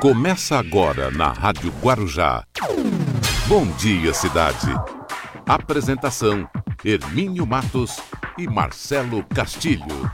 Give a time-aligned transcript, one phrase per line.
[0.00, 2.44] Começa agora na Rádio Guarujá.
[3.46, 4.68] Bom dia, cidade.
[5.46, 6.46] Apresentação:
[6.84, 7.98] Hermínio Matos
[8.36, 10.10] e Marcelo Castilho.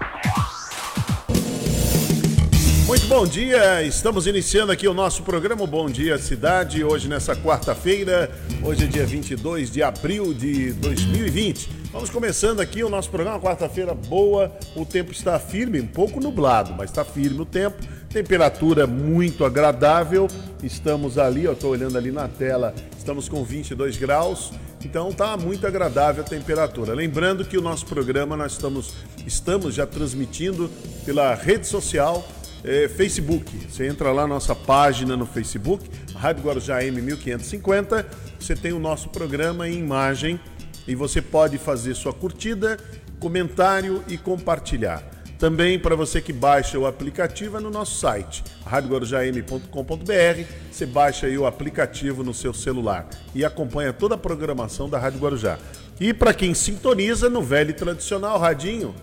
[2.93, 8.31] Muito bom dia, estamos iniciando aqui o nosso programa Bom Dia Cidade, hoje nessa quarta-feira,
[8.63, 11.71] hoje é dia 22 de abril de 2020.
[11.91, 16.75] Vamos começando aqui o nosso programa, quarta-feira boa, o tempo está firme, um pouco nublado,
[16.75, 17.79] mas está firme o tempo,
[18.11, 20.29] temperatura muito agradável,
[20.63, 24.53] estamos ali, eu estou olhando ali na tela, estamos com 22 graus,
[24.85, 26.93] então está muito agradável a temperatura.
[26.93, 28.93] Lembrando que o nosso programa nós estamos,
[29.27, 30.71] estamos já transmitindo
[31.07, 32.23] pela rede social
[32.65, 33.51] é, Facebook.
[33.69, 38.05] Você entra lá na nossa página no Facebook, Rádio Guarujá M1550.
[38.39, 40.41] Você tem o nosso programa em imagem
[40.87, 42.79] e você pode fazer sua curtida,
[43.19, 45.03] comentário e compartilhar.
[45.39, 50.45] Também para você que baixa o aplicativo é no nosso site, radioguarujam.com.br.
[50.71, 55.19] Você baixa aí o aplicativo no seu celular e acompanha toda a programação da Rádio
[55.19, 55.59] Guarujá.
[56.01, 58.95] E para quem sintoniza no velho e tradicional radinho,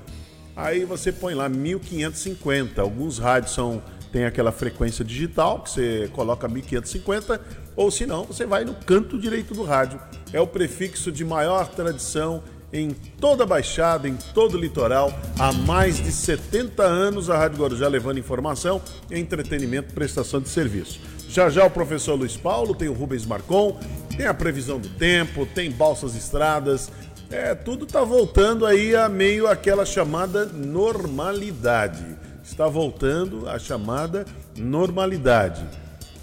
[0.59, 2.81] Aí você põe lá 1550.
[2.81, 7.39] Alguns rádios são tem aquela frequência digital que você coloca 1550,
[7.75, 9.99] ou se não, você vai no canto direito do rádio.
[10.33, 12.43] É o prefixo de maior tradição
[12.73, 15.13] em toda a Baixada, em todo o litoral.
[15.37, 20.99] Há mais de 70 anos a Rádio Guarujá levando informação, entretenimento, prestação de serviço.
[21.29, 23.79] Já já o professor Luiz Paulo, tem o Rubens Marcon,
[24.17, 26.91] tem a previsão do tempo, tem balsas estradas,
[27.31, 32.03] é, tudo está voltando aí a meio aquela chamada normalidade.
[32.43, 34.25] Está voltando a chamada
[34.57, 35.63] normalidade.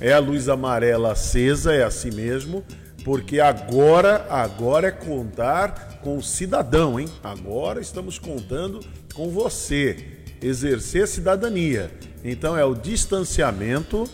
[0.01, 2.65] É a luz amarela acesa, é assim mesmo,
[3.05, 7.09] porque agora, agora é contar com o cidadão, hein?
[7.23, 8.81] Agora estamos contando
[9.15, 9.97] com você,
[10.43, 11.91] exercer cidadania.
[12.25, 14.05] Então é o distanciamento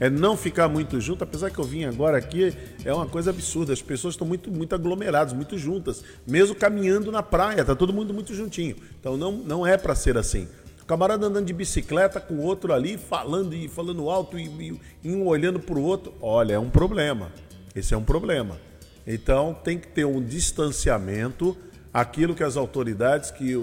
[0.00, 3.74] é não ficar muito junto, apesar que eu vim agora aqui, é uma coisa absurda.
[3.74, 8.14] As pessoas estão muito, muito aglomeradas, muito juntas, mesmo caminhando na praia, tá todo mundo
[8.14, 8.76] muito juntinho.
[8.98, 10.48] Então não, não é para ser assim.
[10.82, 14.80] O camarada andando de bicicleta com o outro ali, falando e falando alto e, e,
[15.04, 17.30] e um olhando para o outro, olha, é um problema.
[17.76, 18.58] Esse é um problema.
[19.06, 21.56] Então tem que ter um distanciamento,
[21.92, 23.54] aquilo que as autoridades, que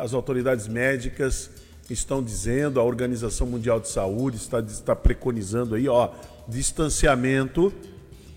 [0.00, 1.50] as autoridades médicas
[1.92, 6.10] estão dizendo, a Organização Mundial de Saúde está, está preconizando aí, ó,
[6.48, 7.72] distanciamento,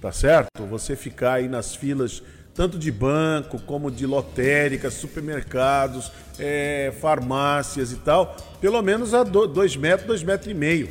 [0.02, 0.66] tá certo?
[0.70, 2.22] Você ficar aí nas filas
[2.54, 9.78] tanto de banco como de lotéricas, supermercados, é, farmácias e tal, pelo menos a dois
[9.78, 10.90] metros, dois metros e meio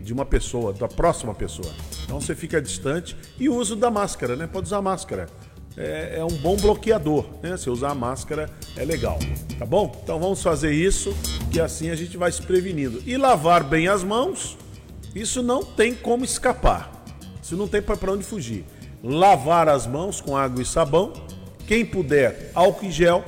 [0.00, 1.72] de uma pessoa, da próxima pessoa.
[2.04, 4.46] Então você fica distante e o uso da máscara, né?
[4.46, 5.26] Pode usar máscara
[5.78, 7.56] é, é um bom bloqueador, né?
[7.56, 9.18] Se usar a máscara é legal,
[9.58, 9.96] tá bom?
[10.02, 11.16] Então vamos fazer isso,
[11.52, 13.00] que assim a gente vai se prevenindo.
[13.06, 14.58] E lavar bem as mãos,
[15.14, 16.90] isso não tem como escapar.
[17.40, 18.64] Isso não tem para onde fugir.
[19.02, 21.12] Lavar as mãos com água e sabão,
[21.66, 23.24] quem puder, álcool em gel,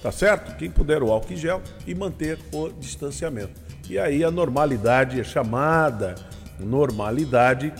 [0.00, 0.56] tá certo?
[0.56, 3.60] Quem puder o álcool em gel e manter o distanciamento.
[3.90, 6.14] E aí a normalidade, a chamada
[6.60, 7.72] normalidade,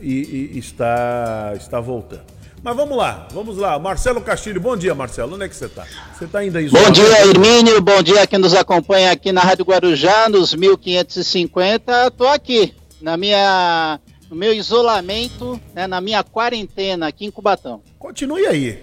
[0.00, 2.31] e, e está, está voltando.
[2.64, 3.76] Mas vamos lá, vamos lá.
[3.76, 5.34] Marcelo Castilho, bom dia, Marcelo.
[5.34, 5.84] Onde é que você está?
[6.14, 6.86] Você está ainda isolado?
[6.86, 7.80] Bom dia, Hermínio.
[7.80, 12.06] Bom dia a quem nos acompanha aqui na Rádio Guarujá, nos 1550.
[12.06, 13.98] Estou aqui, na minha,
[14.30, 17.82] no meu isolamento, né, na minha quarentena aqui em Cubatão.
[17.98, 18.80] Continue aí.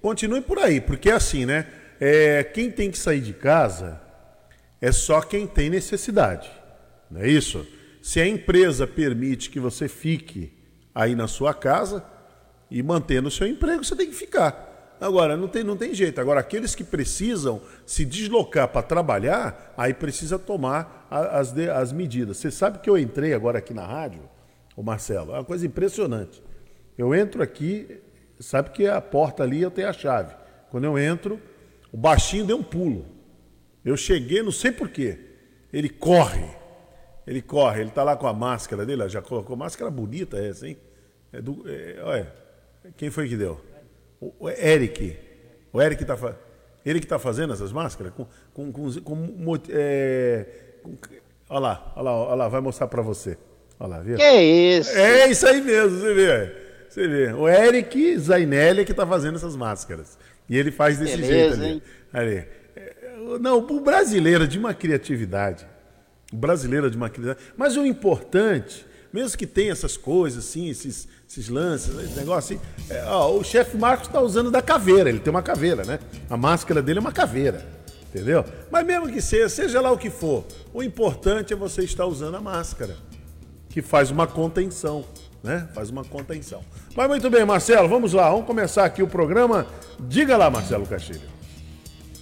[0.00, 1.66] Continue por aí, porque é assim, né?
[2.00, 4.00] É, quem tem que sair de casa
[4.80, 6.50] é só quem tem necessidade.
[7.10, 7.66] Não é isso?
[8.00, 10.54] Se a empresa permite que você fique
[10.94, 12.02] aí na sua casa
[12.70, 14.68] e mantendo o seu emprego, você tem que ficar.
[15.00, 16.20] Agora, não tem, não tem jeito.
[16.20, 22.36] Agora, aqueles que precisam se deslocar para trabalhar, aí precisa tomar as, as medidas.
[22.36, 24.22] Você sabe que eu entrei agora aqui na rádio,
[24.76, 26.42] o Marcelo, é uma coisa impressionante.
[26.98, 27.98] Eu entro aqui,
[28.38, 30.34] sabe que a porta ali eu tenho a chave.
[30.70, 31.40] Quando eu entro,
[31.90, 33.06] o baixinho deu um pulo.
[33.82, 35.18] Eu cheguei, não sei porquê.
[35.72, 36.44] Ele corre.
[37.26, 40.76] Ele corre, ele está lá com a máscara dele, já colocou máscara bonita essa, hein?
[41.32, 42.34] É do, é, olha,
[42.96, 43.60] quem foi que deu?
[44.20, 45.16] O Eric.
[45.72, 46.16] O Eric está
[46.84, 50.46] ele que está fazendo essas máscaras com, com, com, com, é,
[50.82, 50.96] com
[51.48, 53.36] olha lá, olha lá, olha lá, vai mostrar para você.
[53.78, 54.16] Olha lá, viu?
[54.16, 54.90] Que isso?
[54.90, 56.52] É isso aí mesmo, você vê.
[56.88, 57.32] Você vê.
[57.32, 60.18] O Eric Zainelli que está fazendo essas máscaras.
[60.48, 61.82] E ele faz desse Beleza, jeito
[62.12, 62.28] ali.
[62.34, 62.48] ali.
[62.74, 65.66] É, não, o brasileiro é de uma criatividade.
[66.32, 67.52] O brasileiro é de uma criatividade.
[67.56, 72.66] Mas o importante, mesmo que tenha essas coisas, assim, esses esses lances, esse negócio assim.
[72.92, 76.00] É, ó, o chefe Marcos está usando da caveira, ele tem uma caveira, né?
[76.28, 77.64] A máscara dele é uma caveira,
[78.08, 78.44] entendeu?
[78.68, 80.44] Mas mesmo que seja, seja lá o que for,
[80.74, 82.96] o importante é você estar usando a máscara.
[83.68, 85.04] que faz uma contenção,
[85.44, 85.68] né?
[85.72, 86.64] Faz uma contenção.
[86.96, 89.64] Mas muito bem, Marcelo, vamos lá, vamos começar aqui o programa.
[90.00, 91.30] Diga lá, Marcelo Castilho.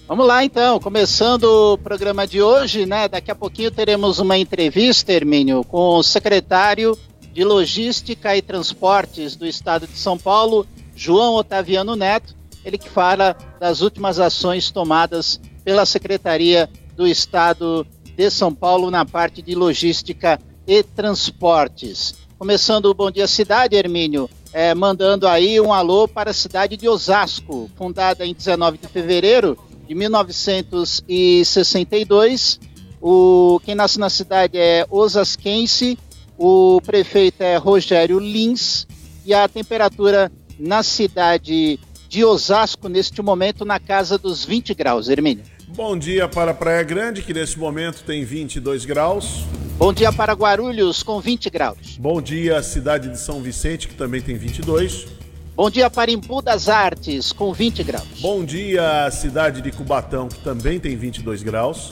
[0.07, 3.07] Vamos lá então, começando o programa de hoje, né?
[3.07, 6.95] Daqui a pouquinho teremos uma entrevista, Hermínio, com o secretário
[7.33, 10.65] de Logística e Transportes do Estado de São Paulo,
[10.95, 17.85] João Otaviano Neto, ele que fala das últimas ações tomadas pela Secretaria do Estado
[18.15, 22.15] de São Paulo na parte de logística e transportes.
[22.37, 26.87] Começando o Bom Dia Cidade, Hermínio, é, mandando aí um alô para a cidade de
[26.87, 32.59] Osasco, fundada em 19 de fevereiro de 1962.
[33.01, 35.97] O, quem nasce na cidade é osasquense,
[36.39, 38.87] o prefeito é Rogério Lins
[39.25, 41.77] e a temperatura na cidade
[42.07, 45.43] de Osasco neste momento na casa dos 20 graus, Hermínio.
[45.67, 49.43] Bom dia para Praia Grande, que nesse momento tem 22 graus.
[49.77, 51.97] Bom dia para Guarulhos, com 20 graus.
[51.99, 55.07] Bom dia, cidade de São Vicente, que também tem 22.
[55.55, 58.07] Bom dia para Embu das Artes, com 20 graus.
[58.21, 61.91] Bom dia, cidade de Cubatão, que também tem 22 graus.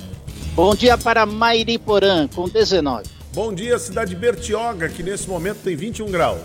[0.55, 3.16] Bom dia para Mairiporã, com 19.
[3.37, 6.41] Bom dia, cidade de Bertioga, que nesse momento tem 21 graus.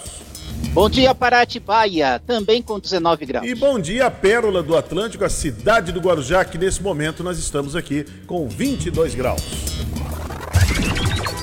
[0.74, 3.46] Bom dia para Atibaia, também com 19 graus.
[3.46, 7.74] E bom dia, Pérola do Atlântico, a cidade do Guarujá, que nesse momento nós estamos
[7.74, 9.42] aqui com 22 graus.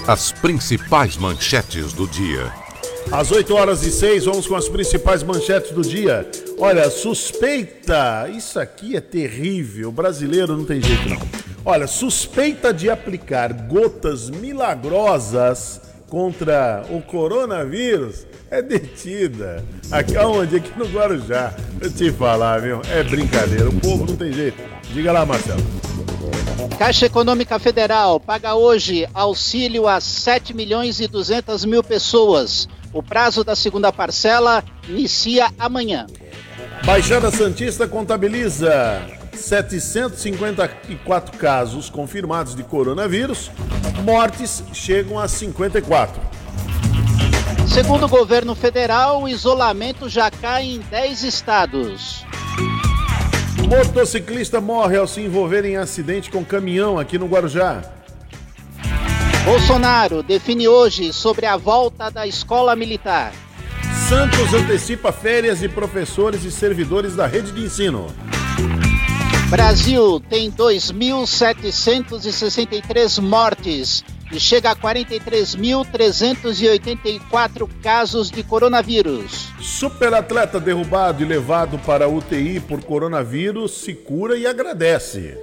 [0.07, 2.53] As principais manchetes do dia.
[3.11, 6.29] Às 8 horas e 6, vamos com as principais manchetes do dia.
[6.59, 11.48] Olha, suspeita, isso aqui é terrível, brasileiro não tem jeito não.
[11.65, 19.63] Olha, suspeita de aplicar gotas milagrosas contra o coronavírus é detida.
[19.91, 20.55] Aqui onde?
[20.55, 21.53] Aqui no Guarujá.
[21.79, 22.81] Eu te falar, viu?
[22.89, 24.57] É brincadeira, o povo não tem jeito.
[24.91, 25.61] Diga lá, Marcelo.
[26.77, 32.67] Caixa Econômica Federal paga hoje auxílio a 7 milhões e 200 mil pessoas.
[32.93, 36.07] O prazo da segunda parcela inicia amanhã.
[36.85, 43.51] Baixada Santista contabiliza 754 casos confirmados de coronavírus,
[44.03, 46.21] mortes chegam a 54.
[47.67, 52.25] Segundo o governo federal, o isolamento já cai em 10 estados.
[53.67, 57.83] Motociclista morre ao se envolver em acidente com caminhão aqui no Guarujá.
[59.45, 63.31] Bolsonaro define hoje sobre a volta da escola militar.
[64.09, 68.07] Santos antecipa férias de professores e servidores da rede de ensino.
[69.49, 79.47] Brasil tem 2.763 mortes e chega a 43.384 casos de coronavírus.
[79.59, 85.35] Superatleta derrubado e levado para a UTI por coronavírus se cura e agradece.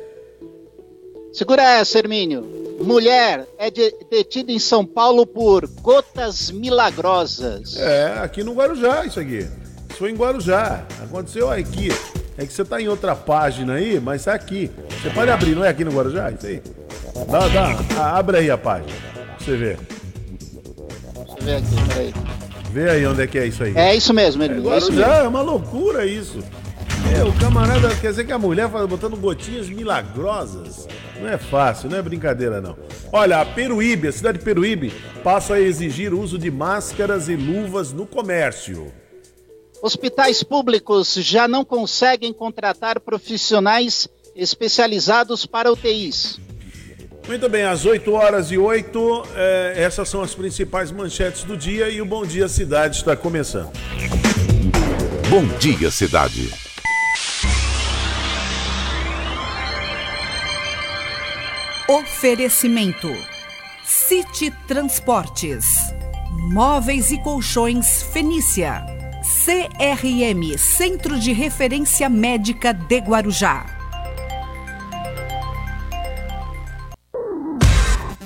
[1.33, 2.47] Segura essa, Hermínio.
[2.81, 7.77] Mulher é de, detida em São Paulo por gotas milagrosas.
[7.77, 9.49] É, aqui no Guarujá isso aqui.
[9.91, 10.87] Isso foi em Guarujá.
[11.03, 11.89] Aconteceu aqui.
[12.39, 14.71] É que você tá em outra página aí, mas é aqui.
[15.03, 16.31] Você pode abrir, não é aqui no Guarujá?
[16.31, 16.63] Isso aí.
[17.31, 18.17] Dá, dá.
[18.19, 18.93] Abre aí a página.
[19.15, 19.79] Pra você ver.
[21.17, 22.15] Deixa eu ver aqui, peraí.
[22.73, 23.73] Vê aí onde é que é isso aí.
[23.75, 24.47] É isso mesmo, É.
[24.47, 25.03] É Guarujá, mesmo.
[25.25, 26.41] é uma loucura isso.
[27.19, 30.87] É, o camarada quer dizer que a mulher faz botando gotinhas milagrosas.
[31.21, 32.77] Não é fácil, não é brincadeira não.
[33.13, 34.93] Olha, a Peruíbe, a cidade de Peruíbe,
[35.25, 38.93] passa a exigir o uso de máscaras e luvas no comércio.
[39.83, 46.39] Hospitais públicos já não conseguem contratar profissionais especializados para UTIs.
[47.27, 51.89] Muito bem, às 8 horas e 8, eh, essas são as principais manchetes do dia
[51.89, 53.73] e o Bom Dia Cidade está começando.
[55.29, 56.49] Bom dia, cidade.
[61.89, 63.09] Oferecimento:
[63.85, 65.67] City Transportes,
[66.53, 68.85] Móveis e Colchões Fenícia,
[69.47, 73.65] CRM Centro de Referência Médica de Guarujá.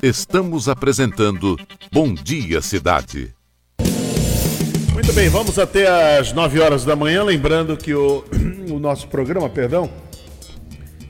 [0.02, 1.58] Estamos apresentando
[1.92, 3.34] Bom Dia, cidade.
[4.94, 7.22] Muito bem, vamos até às 9 horas da manhã.
[7.22, 8.24] Lembrando que o,
[8.72, 9.90] o nosso programa, perdão,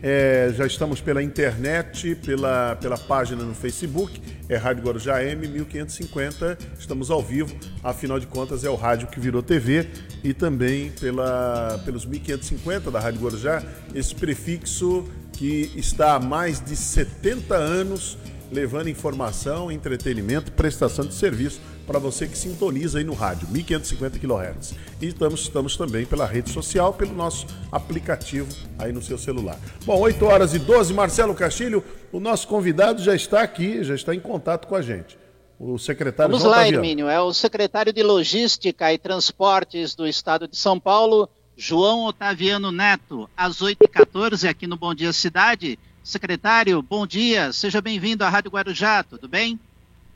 [0.03, 6.59] é, já estamos pela internet, pela, pela página no Facebook, é Rádio Guarujá M 1550.
[6.79, 7.55] Estamos ao vivo,
[7.85, 9.89] afinal de contas é o rádio que virou TV
[10.25, 13.63] e também pela, pelos 1550 da Rádio Guarujá,
[13.95, 18.19] esse prefixo que está há mais de 70 anos
[18.51, 24.75] levando informação, entretenimento, prestação de serviço para você que sintoniza aí no rádio, 1550 kHz.
[25.01, 29.59] E estamos, estamos também pela rede social, pelo nosso aplicativo aí no seu celular.
[29.85, 34.15] Bom, 8 horas e 12, Marcelo Castilho, o nosso convidado já está aqui, já está
[34.15, 35.19] em contato com a gente.
[35.59, 36.67] o secretário Vamos João lá.
[36.67, 37.09] Hermínio.
[37.09, 43.29] É o secretário de Logística e Transportes do Estado de São Paulo, João Otaviano Neto,
[43.37, 45.79] às 8h14, aqui no Bom Dia Cidade.
[46.03, 47.53] Secretário, bom dia.
[47.53, 49.59] Seja bem-vindo à Rádio Guarujá, tudo bem?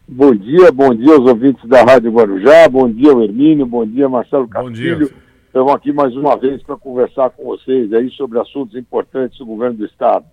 [0.08, 4.08] Bom dia, bom dia aos ouvintes da Rádio Guarujá, bom dia ao Hermínio, bom dia
[4.08, 4.96] Marcelo Bom dia.
[4.96, 5.24] Castilho.
[5.46, 9.78] Estamos aqui mais uma vez para conversar com vocês aí sobre assuntos importantes do governo
[9.78, 10.26] do Estado.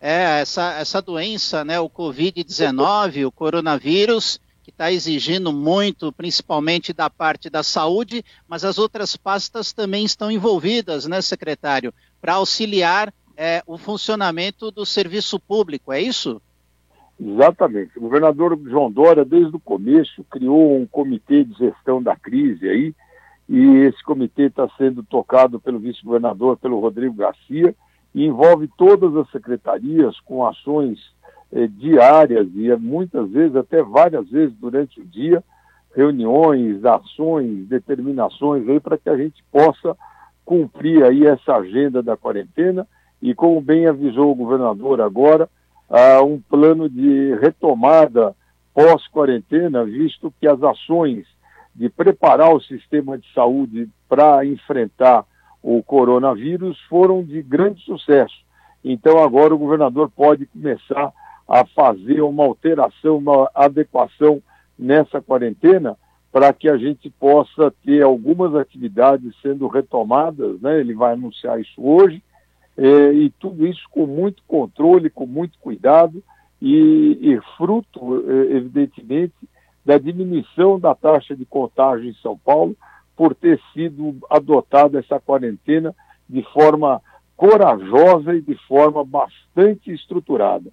[0.00, 7.10] É, essa, essa doença, né, o Covid-19, o coronavírus, que está exigindo muito, principalmente da
[7.10, 13.60] parte da saúde, mas as outras pastas também estão envolvidas, né, secretário, para auxiliar é,
[13.66, 16.40] o funcionamento do serviço público, é isso?
[17.20, 17.98] Exatamente.
[17.98, 22.94] O governador João Dória, desde o começo, criou um comitê de gestão da crise aí,
[23.48, 27.74] e esse comitê está sendo tocado pelo vice-governador, pelo Rodrigo Garcia,
[28.14, 31.00] e envolve todas as secretarias com ações
[31.50, 35.42] eh, diárias e eh, muitas vezes, até várias vezes durante o dia,
[35.96, 39.96] reuniões, ações, determinações aí para que a gente possa
[40.44, 42.86] cumprir aí essa agenda da quarentena
[43.22, 45.48] e como bem avisou o governador agora,
[45.88, 48.34] há um plano de retomada
[48.74, 51.24] pós-quarentena, visto que as ações
[51.74, 55.24] de preparar o sistema de saúde para enfrentar
[55.62, 58.34] o coronavírus foram de grande sucesso.
[58.84, 61.12] Então agora o governador pode começar
[61.48, 64.42] a fazer uma alteração, uma adequação
[64.76, 65.96] nessa quarentena
[66.32, 70.80] para que a gente possa ter algumas atividades sendo retomadas, né?
[70.80, 72.22] Ele vai anunciar isso hoje,
[72.76, 76.22] eh, e tudo isso com muito controle, com muito cuidado
[76.60, 79.34] e, e fruto, eh, evidentemente,
[79.84, 82.76] da diminuição da taxa de contágio em São Paulo
[83.16, 85.94] por ter sido adotada essa quarentena
[86.28, 87.02] de forma
[87.36, 90.70] corajosa e de forma bastante estruturada.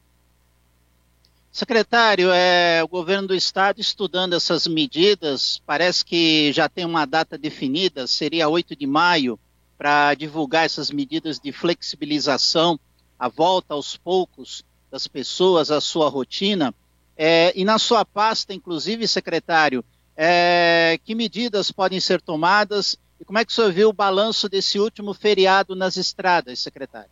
[1.52, 7.38] Secretário, é, o governo do estado estudando essas medidas, parece que já tem uma data
[7.38, 9.40] definida, seria 8 de maio,
[9.80, 12.78] para divulgar essas medidas de flexibilização,
[13.18, 16.76] a volta aos poucos das pessoas à sua rotina.
[17.18, 19.82] É, e na sua pasta, inclusive, secretário,
[20.18, 24.50] é, que medidas podem ser tomadas e como é que o senhor viu o balanço
[24.50, 27.10] desse último feriado nas estradas, secretário?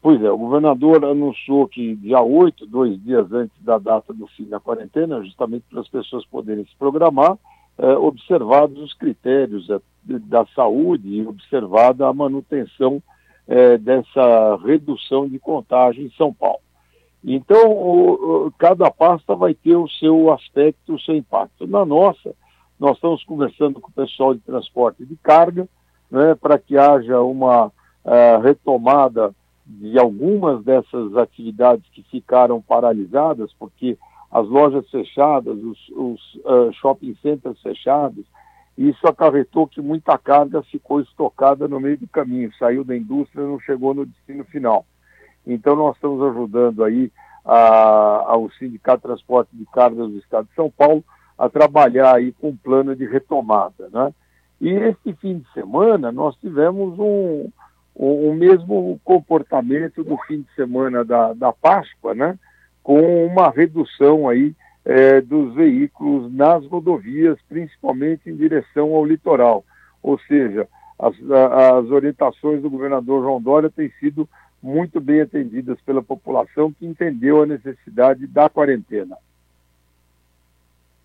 [0.00, 4.44] Pois é, o governador anunciou que dia 8, dois dias antes da data do fim
[4.44, 7.36] da quarentena, justamente para as pessoas poderem se programar,
[7.78, 13.02] eh, observados os critérios eh, da saúde e observada a manutenção
[13.48, 16.60] eh, dessa redução de contágio em São Paulo.
[17.24, 21.66] Então, o, o, cada pasta vai ter o seu aspecto, o seu impacto.
[21.66, 22.34] Na nossa,
[22.78, 25.68] nós estamos conversando com o pessoal de transporte de carga,
[26.10, 29.34] né, para que haja uma uh, retomada
[29.66, 33.98] de algumas dessas atividades que ficaram paralisadas, porque
[34.30, 38.24] as lojas fechadas, os, os uh, shopping centers fechados,
[38.76, 43.46] isso acarretou que muita carga ficou estocada no meio do caminho, saiu da indústria e
[43.46, 44.84] não chegou no destino final.
[45.46, 47.10] Então nós estamos ajudando aí
[47.44, 51.02] a, ao Sindicato de Transporte de Cargas do Estado de São Paulo
[51.38, 54.12] a trabalhar aí com um plano de retomada, né?
[54.60, 57.50] E esse fim de semana nós tivemos um,
[57.94, 62.38] o, o, mesmo comportamento do fim de semana da, da Páscoa, né?
[62.86, 64.54] com uma redução aí
[64.86, 69.64] é, dos veículos nas rodovias, principalmente em direção ao litoral.
[70.00, 74.28] Ou seja, as, as orientações do governador João Dória têm sido
[74.62, 79.16] muito bem atendidas pela população que entendeu a necessidade da quarentena.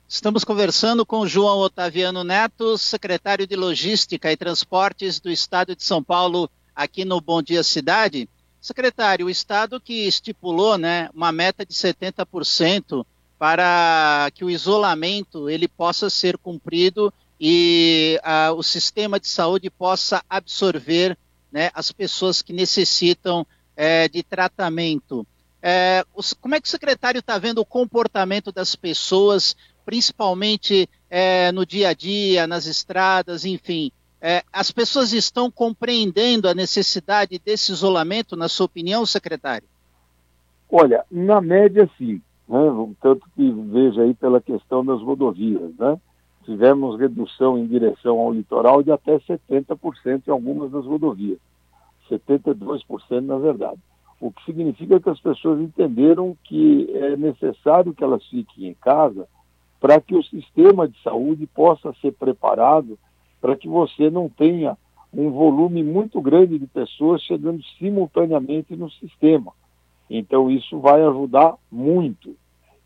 [0.08, 6.04] Estamos conversando com João Otaviano Neto, secretário de Logística e Transportes do Estado de São
[6.04, 8.30] Paulo, aqui no Bom Dia Cidade.
[8.60, 13.06] Secretário, o Estado que estipulou né, uma meta de 70%
[13.42, 20.24] para que o isolamento ele possa ser cumprido e uh, o sistema de saúde possa
[20.30, 21.18] absorver
[21.52, 23.44] né, as pessoas que necessitam
[23.76, 25.26] é, de tratamento.
[25.60, 31.52] É, os, como é que o secretário está vendo o comportamento das pessoas, principalmente é,
[31.52, 33.92] no dia a dia, nas estradas, enfim?
[34.54, 39.68] As pessoas estão compreendendo a necessidade desse isolamento, na sua opinião, secretário?
[40.70, 42.22] Olha, na média, sim.
[42.48, 42.60] Né?
[43.02, 45.76] Tanto que veja aí pela questão das rodovias.
[45.78, 46.00] Né?
[46.44, 51.40] Tivemos redução em direção ao litoral de até 70% em algumas das rodovias.
[52.10, 53.80] 72% na verdade.
[54.20, 59.28] O que significa que as pessoas entenderam que é necessário que elas fiquem em casa
[59.80, 63.00] para que o sistema de saúde possa ser preparado
[63.42, 64.78] para que você não tenha
[65.12, 69.52] um volume muito grande de pessoas chegando simultaneamente no sistema.
[70.14, 72.36] Então, isso vai ajudar muito.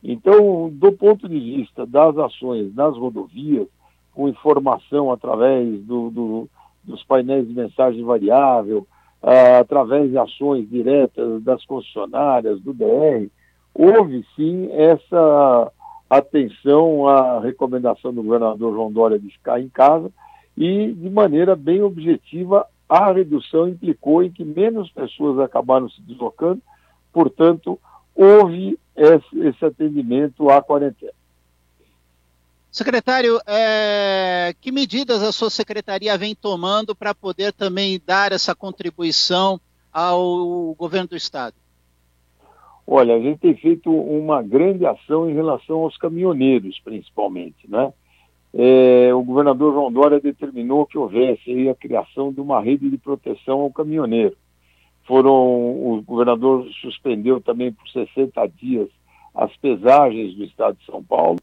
[0.03, 3.67] Então, do ponto de vista das ações nas rodovias,
[4.13, 6.49] com informação através do, do,
[6.83, 8.85] dos painéis de mensagem variável,
[9.23, 13.27] uh, através de ações diretas das concessionárias, do DR,
[13.73, 15.71] houve sim essa
[16.07, 20.11] atenção à recomendação do governador João Dória de ficar em casa
[20.55, 26.61] e, de maneira bem objetiva, a redução implicou em que menos pessoas acabaram se deslocando,
[27.15, 27.79] portanto,
[28.13, 31.13] houve esse, atendimento à quarentena.
[32.69, 39.61] Secretário, é, que medidas a sua secretaria vem tomando para poder também dar essa contribuição
[39.93, 41.55] ao governo do Estado?
[42.85, 47.93] Olha, a gente tem feito uma grande ação em relação aos caminhoneiros, principalmente, né?
[48.53, 53.61] É, o governador João Dória determinou que houvesse a criação de uma rede de proteção
[53.61, 54.35] ao caminhoneiro.
[55.05, 58.89] Foram, o governador suspendeu também por 60 dias
[59.33, 61.39] as pesagens do estado de São Paulo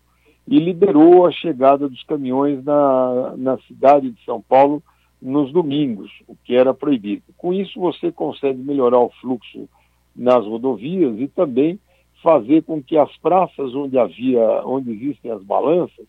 [0.48, 4.82] e liberou a chegada dos caminhões na, na cidade de São Paulo
[5.20, 7.22] nos domingos, o que era proibido.
[7.36, 9.68] Com isso, você consegue melhorar o fluxo
[10.16, 11.78] nas rodovias e também
[12.22, 16.06] fazer com que as praças onde havia, onde existem as balanças,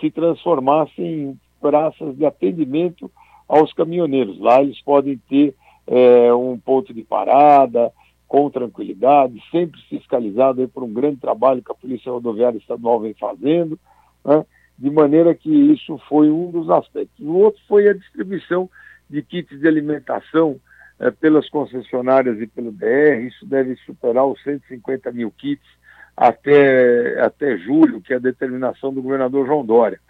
[0.00, 3.10] se transformassem em praças de atendimento
[3.48, 4.38] aos caminhoneiros.
[4.38, 5.54] Lá eles podem ter
[5.86, 7.92] é, um ponto de parada
[8.26, 13.78] com tranquilidade, sempre fiscalizado por um grande trabalho que a Polícia Rodoviária Estadual vem fazendo,
[14.24, 14.44] né?
[14.76, 17.24] de maneira que isso foi um dos aspectos.
[17.24, 18.68] O outro foi a distribuição
[19.08, 20.58] de kits de alimentação
[20.98, 25.66] é, pelas concessionárias e pelo DR, isso deve superar os 150 mil kits
[26.16, 30.00] até, até julho, que é a determinação do governador João Dória.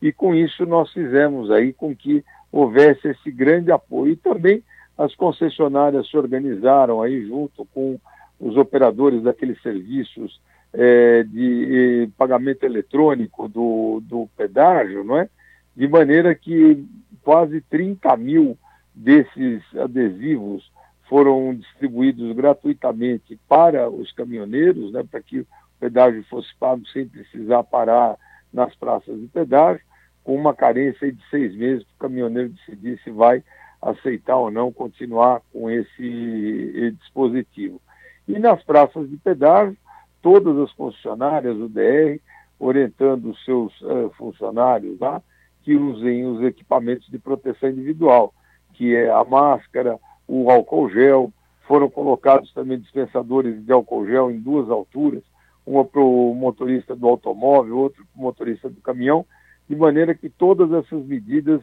[0.00, 4.12] E com isso nós fizemos aí com que houvesse esse grande apoio.
[4.12, 4.62] E também
[4.96, 7.98] as concessionárias se organizaram aí junto com
[8.38, 10.40] os operadores daqueles serviços
[10.72, 15.28] é, de pagamento eletrônico do, do pedágio, não é?
[15.76, 16.84] De maneira que
[17.22, 18.58] quase 30 mil
[18.94, 20.70] desses adesivos
[21.08, 25.46] foram distribuídos gratuitamente para os caminhoneiros, né, para que o
[25.78, 28.16] pedágio fosse pago sem precisar parar
[28.52, 29.82] nas praças de pedágio,
[30.24, 33.42] com uma carência de seis meses para o caminhoneiro decidir se vai
[33.82, 37.80] aceitar ou não continuar com esse dispositivo.
[38.26, 39.76] E nas praças de pedágio,
[40.22, 42.20] todas as concessionárias, o DR,
[42.58, 45.20] orientando os seus uh, funcionários lá
[45.64, 48.32] que usem os equipamentos de proteção individual
[48.72, 51.32] que é a máscara, o álcool gel.
[51.66, 55.22] Foram colocados também dispensadores de álcool gel em duas alturas,
[55.64, 59.24] uma para o motorista do automóvel, outra para o motorista do caminhão,
[59.68, 61.62] de maneira que todas essas medidas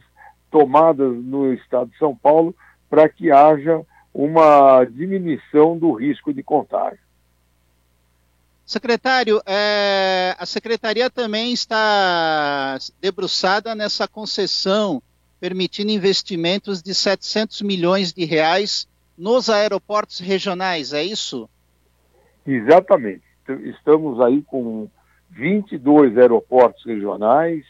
[0.50, 2.54] tomadas no estado de São Paulo
[2.88, 3.82] para que haja
[4.12, 6.98] uma diminuição do risco de contágio.
[8.66, 15.02] Secretário, é, a secretaria também está debruçada nessa concessão
[15.40, 18.86] permitindo investimentos de 700 milhões de reais
[19.16, 21.48] nos aeroportos regionais, é isso?
[22.46, 23.22] Exatamente.
[23.64, 24.88] Estamos aí com
[25.30, 27.64] 22 aeroportos regionais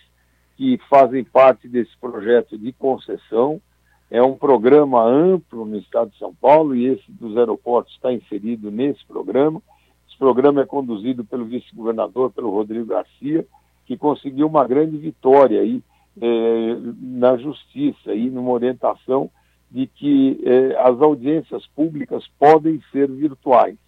[0.60, 3.62] que fazem parte desse projeto de concessão.
[4.10, 8.70] É um programa amplo no estado de São Paulo e esse dos aeroportos está inserido
[8.70, 9.62] nesse programa.
[10.06, 13.46] Esse programa é conduzido pelo vice-governador, pelo Rodrigo Garcia,
[13.86, 15.82] que conseguiu uma grande vitória aí
[16.20, 19.30] é, na justiça e numa orientação
[19.70, 23.78] de que é, as audiências públicas podem ser virtuais.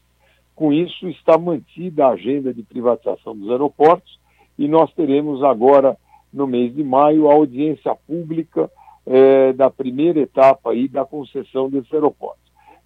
[0.54, 4.18] Com isso, está mantida a agenda de privatização dos aeroportos
[4.58, 5.98] e nós teremos agora,
[6.32, 8.70] no mês de maio, a audiência pública
[9.06, 12.42] é, da primeira etapa aí da concessão desses aeroportos.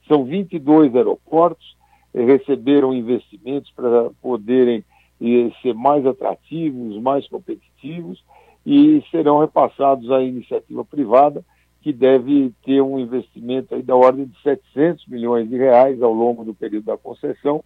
[0.08, 1.76] São 22 aeroportos,
[2.14, 4.84] é, receberam investimentos para poderem
[5.20, 8.22] é, ser mais atrativos, mais competitivos,
[8.64, 11.44] e serão repassados à iniciativa privada,
[11.80, 16.44] que deve ter um investimento aí da ordem de 700 milhões de reais ao longo
[16.44, 17.62] do período da concessão,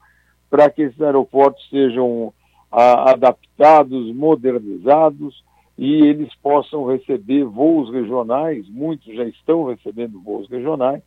[0.51, 2.35] para que esses aeroportos sejam
[2.71, 5.43] a, adaptados, modernizados
[5.81, 11.03] e eles possam receber voos regionais, muitos já estão recebendo voos regionais,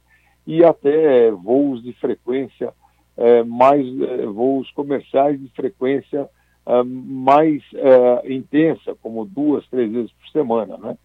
[0.48, 2.74] e até voos de frequência,
[3.16, 6.28] é, mais é, voos comerciais de frequência
[6.66, 7.62] uh, mais
[8.26, 10.76] intensa, como duas, três vezes por semana.
[10.80, 10.98] Né?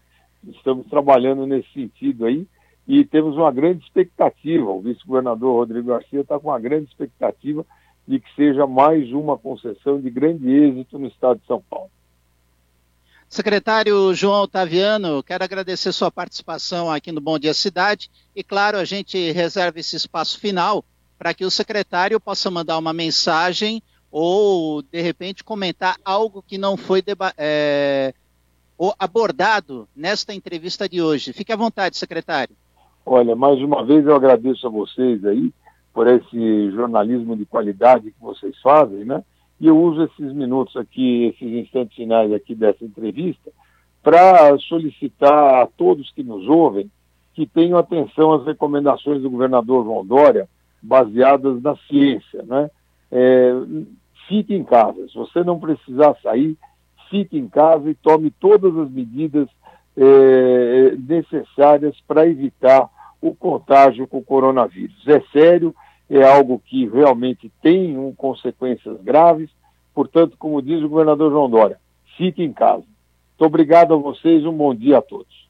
[0.47, 2.47] Estamos trabalhando nesse sentido aí
[2.87, 4.67] e temos uma grande expectativa.
[4.67, 7.63] O vice-governador Rodrigo Garcia está com uma grande expectativa
[8.07, 11.91] de que seja mais uma concessão de grande êxito no estado de São Paulo.
[13.29, 18.83] Secretário João Otaviano, quero agradecer sua participação aqui no Bom Dia Cidade e, claro, a
[18.83, 20.83] gente reserva esse espaço final
[21.15, 26.75] para que o secretário possa mandar uma mensagem ou de repente comentar algo que não
[26.75, 27.03] foi
[27.37, 28.15] é,
[28.97, 31.31] abordado nesta entrevista de hoje.
[31.31, 32.55] Fique à vontade, secretário.
[33.05, 35.53] Olha, mais uma vez eu agradeço a vocês aí
[35.93, 39.23] por esse jornalismo de qualidade que vocês fazem, né?
[39.59, 43.51] E eu uso esses minutos aqui, esses instantes finais aqui dessa entrevista,
[44.01, 46.89] para solicitar a todos que nos ouvem
[47.33, 50.49] que tenham atenção às recomendações do governador João Dória,
[50.81, 52.69] baseadas na ciência, né?
[53.11, 53.53] É,
[54.27, 55.07] fique em casa.
[55.07, 56.57] Se você não precisar sair,
[57.09, 59.47] fique em casa e tome todas as medidas
[59.97, 62.89] é, necessárias para evitar
[63.21, 65.07] o contágio com o coronavírus.
[65.07, 65.75] É sério,
[66.09, 69.49] é algo que realmente tem um, consequências graves,
[69.93, 71.79] portanto, como diz o governador João Dória,
[72.17, 72.83] fique em casa.
[72.83, 75.47] Muito obrigado a vocês, um bom dia a todos.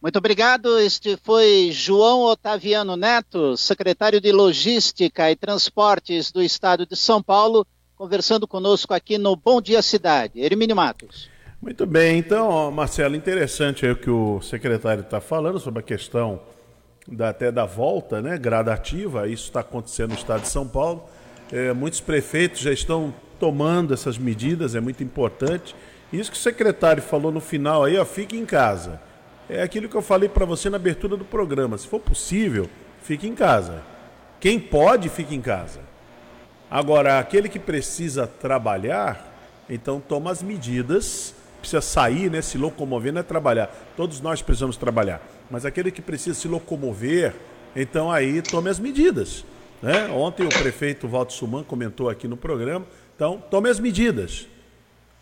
[0.00, 0.78] Muito obrigado.
[0.78, 7.66] Este foi João Otaviano Neto, secretário de Logística e Transportes do Estado de São Paulo,
[7.96, 10.40] conversando conosco aqui no Bom Dia Cidade.
[10.40, 11.28] Hermínio Matos.
[11.60, 16.40] Muito bem, então, Marcelo, interessante o que o secretário está falando sobre a questão
[17.06, 19.28] da, até da volta né, gradativa.
[19.28, 21.04] Isso está acontecendo no estado de São Paulo.
[21.52, 25.74] É, muitos prefeitos já estão tomando essas medidas, é muito importante.
[26.12, 29.00] Isso que o secretário falou no final aí, ó, fique em casa.
[29.48, 31.78] É aquilo que eu falei para você na abertura do programa.
[31.78, 32.68] Se for possível,
[33.02, 33.82] fique em casa.
[34.40, 35.80] Quem pode, fique em casa.
[36.70, 39.32] Agora, aquele que precisa trabalhar,
[39.70, 43.70] então toma as medidas, precisa sair, né, se locomover, não é trabalhar.
[43.96, 45.20] Todos nós precisamos trabalhar.
[45.50, 47.34] Mas aquele que precisa se locomover,
[47.74, 49.44] então aí tome as medidas.
[49.82, 50.08] Né?
[50.08, 52.86] Ontem o prefeito Walter Suman comentou aqui no programa.
[53.14, 54.46] Então, tome as medidas.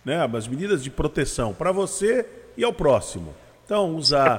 [0.04, 0.16] Né?
[0.24, 3.34] As medidas de proteção para você e ao próximo.
[3.64, 4.36] Então, usar.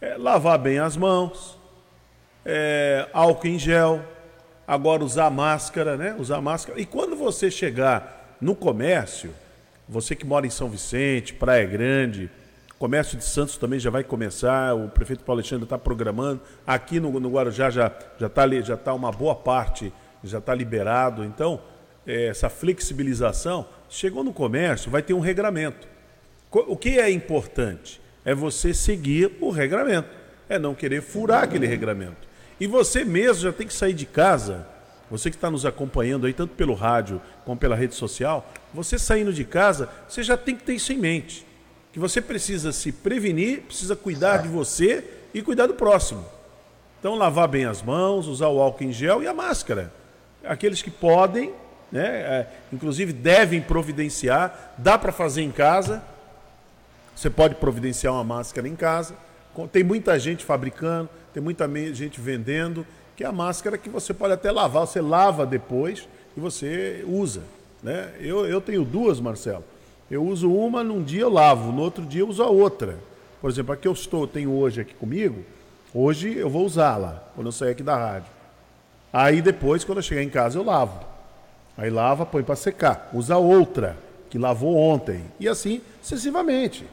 [0.00, 1.58] É, lavar bem as mãos,
[2.44, 4.04] é, álcool em gel,
[4.66, 6.14] agora usar máscara, né?
[6.18, 6.78] Usar máscara.
[6.78, 9.34] E quando você chegar no comércio,
[9.88, 12.30] você que mora em São Vicente, Praia Grande,
[12.84, 16.40] comércio de Santos também já vai começar, o prefeito Paulo Alexandre está programando.
[16.66, 17.86] Aqui no, no Guarujá já
[18.20, 19.92] está já já tá uma boa parte,
[20.22, 21.24] já está liberado.
[21.24, 21.60] Então,
[22.06, 25.88] é, essa flexibilização, chegou no comércio, vai ter um regramento.
[26.50, 28.04] O que é importante?
[28.24, 30.08] é você seguir o regramento,
[30.48, 32.26] é não querer furar aquele regramento.
[32.58, 34.66] E você mesmo já tem que sair de casa,
[35.10, 39.32] você que está nos acompanhando aí, tanto pelo rádio como pela rede social, você saindo
[39.32, 41.46] de casa, você já tem que ter isso em mente.
[41.94, 46.24] Que você precisa se prevenir, precisa cuidar de você e cuidar do próximo.
[46.98, 49.92] Então, lavar bem as mãos, usar o álcool em gel e a máscara.
[50.42, 51.54] Aqueles que podem,
[51.92, 56.02] né, é, inclusive devem providenciar, dá para fazer em casa,
[57.14, 59.14] você pode providenciar uma máscara em casa.
[59.70, 64.32] Tem muita gente fabricando, tem muita gente vendendo, que é a máscara que você pode
[64.32, 67.44] até lavar, você lava depois e você usa.
[67.80, 68.12] Né?
[68.18, 69.62] Eu, eu tenho duas, Marcelo.
[70.10, 72.98] Eu uso uma, num dia eu lavo, no outro dia eu uso a outra.
[73.40, 75.44] Por exemplo, a que eu estou, tenho hoje aqui comigo,
[75.92, 78.28] hoje eu vou usá-la, quando eu sair aqui da rádio.
[79.12, 81.04] Aí depois, quando eu chegar em casa, eu lavo.
[81.76, 83.10] Aí lava, põe para secar.
[83.12, 83.96] Usa outra,
[84.30, 85.24] que lavou ontem.
[85.38, 86.84] E assim sucessivamente.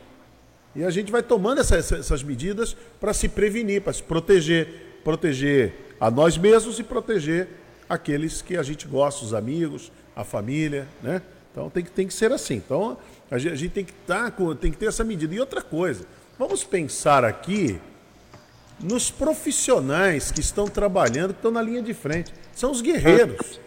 [0.75, 5.95] E a gente vai tomando essas, essas medidas para se prevenir, para se proteger, proteger
[5.99, 7.49] a nós mesmos e proteger
[7.89, 11.21] aqueles que a gente gosta, os amigos, a família, né?
[11.51, 12.55] Então tem que, tem que ser assim.
[12.55, 12.97] Então
[13.29, 15.35] a gente, a gente tem que tá com, tem que ter essa medida.
[15.35, 16.05] E outra coisa,
[16.39, 17.79] vamos pensar aqui
[18.81, 22.33] nos profissionais que estão trabalhando, que estão na linha de frente.
[22.53, 23.59] São os guerreiros.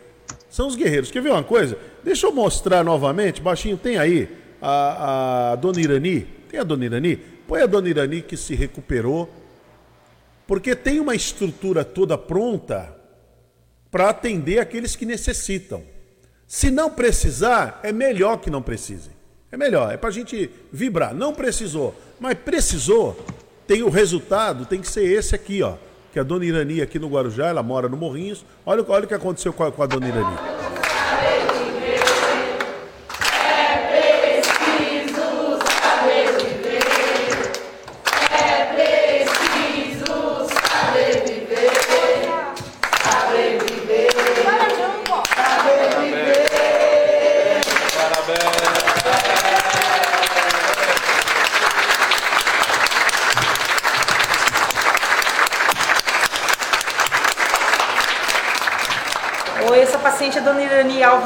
[0.50, 1.10] São os guerreiros.
[1.10, 1.78] Quer ver uma coisa?
[2.02, 4.28] Deixa eu mostrar novamente, baixinho, tem aí
[4.60, 6.22] a, a dona Irani.
[6.48, 7.16] Tem a dona Irani?
[7.16, 9.28] Põe a dona Irani que se recuperou,
[10.46, 12.96] porque tem uma estrutura toda pronta
[13.90, 15.82] para atender aqueles que necessitam.
[16.46, 19.10] Se não precisar, é melhor que não precise.
[19.50, 21.14] É melhor, é para a gente vibrar.
[21.14, 23.16] Não precisou, mas precisou,
[23.66, 25.74] tem o resultado, tem que ser esse aqui, ó.
[26.12, 28.44] Que a dona Irani aqui no Guarujá, ela mora no Morrinhos.
[28.64, 30.83] Olha, olha o que aconteceu com a, com a dona Irani.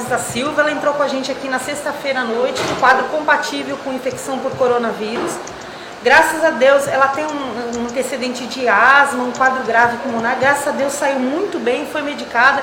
[0.08, 3.76] Da Silva, ela entrou com a gente aqui na sexta-feira à noite, um quadro compatível
[3.84, 5.36] com infecção por coronavírus.
[6.02, 10.38] Graças a Deus, ela tem um, um antecedente de asma, um quadro grave pulmonar.
[10.38, 12.62] Graças a Deus saiu muito bem, foi medicada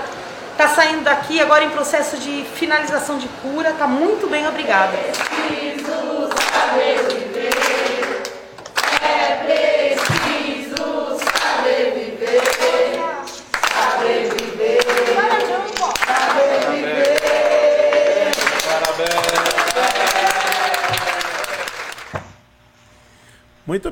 [0.55, 3.71] Está saindo daqui agora em processo de finalização de cura.
[3.71, 4.95] Está muito bem, obrigada.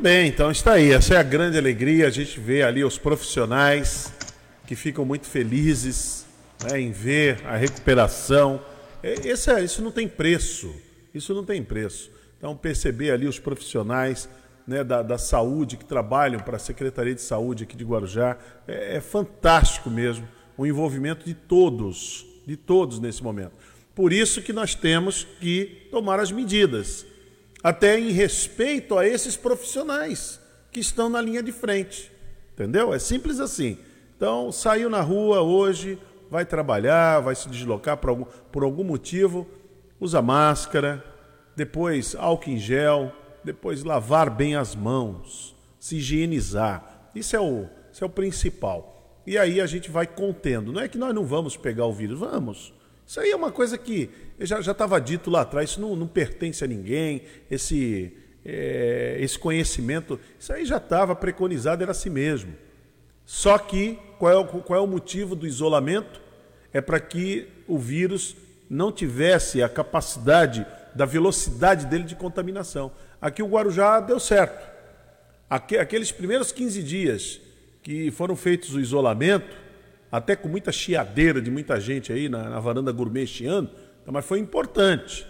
[0.03, 0.91] Bem, então está aí.
[0.91, 2.07] Essa é a grande alegria.
[2.07, 4.11] A gente vê ali os profissionais
[4.67, 6.25] que ficam muito felizes
[6.61, 8.61] né, em ver a recuperação.
[9.01, 10.75] É, esse é, isso não tem preço.
[11.13, 12.11] Isso não tem preço.
[12.37, 14.27] Então, perceber ali os profissionais
[14.67, 18.37] né, da, da saúde que trabalham para a Secretaria de Saúde aqui de Guarujá
[18.67, 23.53] é, é fantástico mesmo o envolvimento de todos, de todos nesse momento.
[23.95, 27.05] Por isso que nós temos que tomar as medidas
[27.63, 32.11] até em respeito a esses profissionais que estão na linha de frente.
[32.53, 32.93] Entendeu?
[32.93, 33.77] É simples assim.
[34.17, 35.97] Então, saiu na rua hoje,
[36.29, 39.47] vai trabalhar, vai se deslocar por algum, por algum motivo,
[39.99, 41.03] usa máscara,
[41.55, 43.11] depois álcool em gel,
[43.43, 47.09] depois lavar bem as mãos, se higienizar.
[47.15, 49.21] Isso é o, isso é o principal.
[49.25, 50.71] E aí a gente vai contendo.
[50.71, 52.73] Não é que nós não vamos pegar o vírus, vamos.
[53.05, 56.63] Isso aí é uma coisa que já estava dito lá atrás, isso não, não pertence
[56.63, 58.13] a ninguém, esse,
[58.45, 62.53] é, esse conhecimento, isso aí já estava preconizado, era assim mesmo.
[63.25, 66.21] Só que qual é, o, qual é o motivo do isolamento?
[66.71, 68.35] É para que o vírus
[68.69, 72.91] não tivesse a capacidade da velocidade dele de contaminação.
[73.21, 74.71] Aqui o Guarujá deu certo.
[75.49, 77.41] Aqueles primeiros 15 dias
[77.81, 79.55] que foram feitos o isolamento,
[80.13, 83.67] até com muita chiadeira de muita gente aí na, na varanda gourmet ano,
[83.99, 85.25] então, mas foi importante.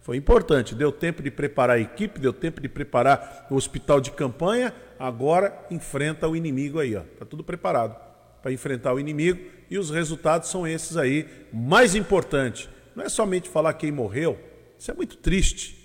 [0.00, 0.74] Foi importante.
[0.74, 4.72] Deu tempo de preparar a equipe, deu tempo de preparar o hospital de campanha.
[4.98, 7.02] Agora enfrenta o inimigo aí, ó.
[7.18, 7.94] Tá tudo preparado
[8.40, 11.28] para enfrentar o inimigo e os resultados são esses aí.
[11.52, 14.40] Mais importante, não é somente falar quem morreu.
[14.78, 15.78] Isso é muito triste.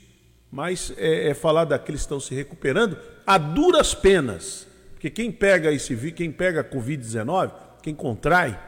[0.49, 4.65] Mas é, é falar daqueles que estão se recuperando a duras penas.
[4.93, 8.59] Porque quem pega esse quem pega a Covid-19 quem contrai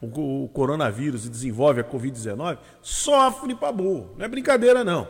[0.00, 4.14] o, o coronavírus e desenvolve a Covid-19 sofre para burro.
[4.16, 5.06] Não é brincadeira, não.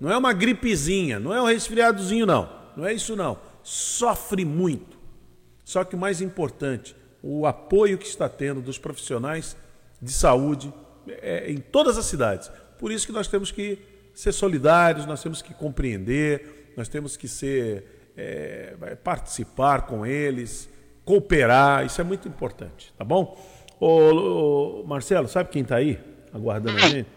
[0.00, 2.48] Não é uma gripezinha, não é um resfriadozinho, não.
[2.76, 3.36] Não é isso, não.
[3.64, 4.96] Sofre muito.
[5.64, 9.56] Só que o mais importante, o apoio que está tendo dos profissionais
[10.00, 10.72] de saúde
[11.08, 12.48] é, em todas as cidades.
[12.78, 13.78] Por isso que nós temos que
[14.14, 20.68] ser solidários, nós temos que compreender, nós temos que ser é, participar com eles,
[21.04, 23.38] cooperar, isso é muito importante, tá bom?
[23.78, 26.00] Ô, ô Marcelo, sabe quem está aí
[26.32, 27.08] aguardando a gente?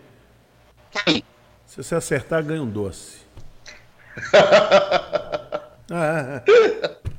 [1.66, 3.20] Se você acertar, ganha um doce.
[5.92, 6.42] ah,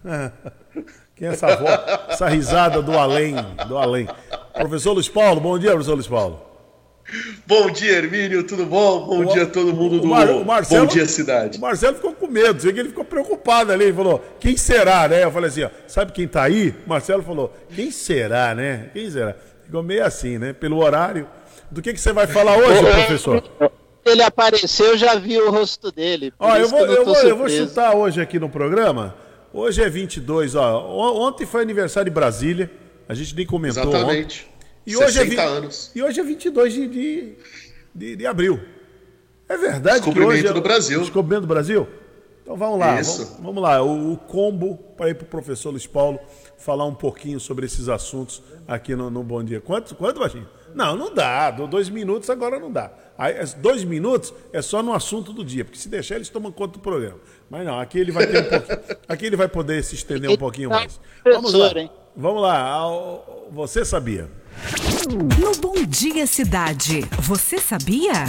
[0.05, 0.33] ah,
[1.15, 3.35] quem é essa voz, essa risada do além,
[3.67, 4.09] do além?
[4.53, 6.48] Professor Luiz Paulo, bom dia, professor Luiz Paulo.
[7.47, 9.07] Bom dia, Hermínio, tudo bom?
[9.07, 11.57] Bom o, dia a todo mundo do Mar, Marcelo, Bom Dia Cidade.
[11.57, 15.09] O Marcelo ficou com medo, sei que ele ficou preocupado ali, ele falou, quem será,
[15.09, 15.25] né?
[15.25, 16.75] Eu falei assim, ó, sabe quem tá aí?
[16.85, 18.91] O Marcelo falou, quem será, né?
[18.93, 19.35] Quem será?
[19.65, 20.53] Ficou meio assim, né?
[20.53, 21.27] Pelo horário.
[21.71, 23.43] Do que, que você vai falar hoje, professor?
[24.05, 26.33] Ele apareceu, já vi o rosto dele.
[26.39, 29.15] Ó, eu vou, eu, eu, vou, eu vou chutar hoje aqui no programa.
[29.53, 30.87] Hoje é 22, ó.
[31.27, 32.71] Ontem foi aniversário de Brasília.
[33.09, 34.43] A gente nem comentou Exatamente.
[34.45, 34.48] Ontem.
[34.89, 35.91] E hoje, é, anos.
[35.95, 37.35] e hoje é 22 de, de,
[37.95, 38.59] de, de abril.
[39.47, 41.01] É verdade que hoje é do Brasil.
[41.01, 41.87] Descobrimento do Brasil?
[42.43, 43.83] Então vamos lá, vamos, vamos, lá.
[43.83, 46.19] O, o combo para ir para o professor Luiz Paulo
[46.57, 49.61] falar um pouquinho sobre esses assuntos aqui no, no Bom Dia.
[49.61, 50.49] Quanto, quanto, Baixinho?
[50.75, 51.51] Não, não dá.
[51.51, 52.91] Dois minutos agora não dá.
[53.19, 56.75] Aí, dois minutos é só no assunto do dia, porque se deixar eles tomam conta
[56.75, 57.19] do programa.
[57.51, 60.37] Mas não, aqui ele vai ter um pouquinho, aqui ele vai poder se estender um
[60.39, 60.99] pouquinho mais.
[61.23, 61.71] Vamos lá.
[62.17, 62.89] Vamos lá.
[63.51, 64.31] Você sabia?
[64.59, 68.25] No Bom Dia Cidade, você sabia?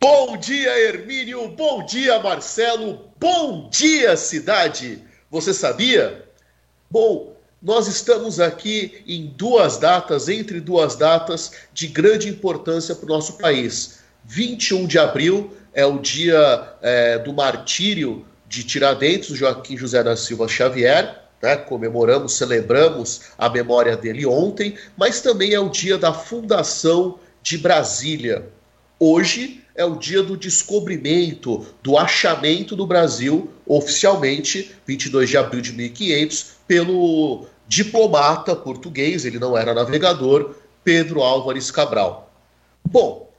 [0.00, 1.48] Bom dia, Hermínio.
[1.48, 3.12] Bom dia, Marcelo.
[3.20, 5.00] Bom dia, cidade.
[5.30, 6.26] Você sabia?
[6.90, 13.08] Bom, nós estamos aqui em duas datas, entre duas datas de grande importância para o
[13.08, 14.00] nosso país.
[14.24, 20.48] 21 de abril é o dia é, do martírio de Tiradentes, Joaquim José da Silva
[20.48, 27.18] Xavier né, comemoramos, celebramos a memória dele ontem, mas também é o dia da fundação
[27.42, 28.48] de Brasília.
[28.98, 35.72] Hoje é o dia do descobrimento, do achamento do Brasil, oficialmente, 22 de abril de
[35.72, 42.30] 1500, pelo diplomata português, ele não era navegador, Pedro Álvares Cabral.
[42.84, 43.30] Bom,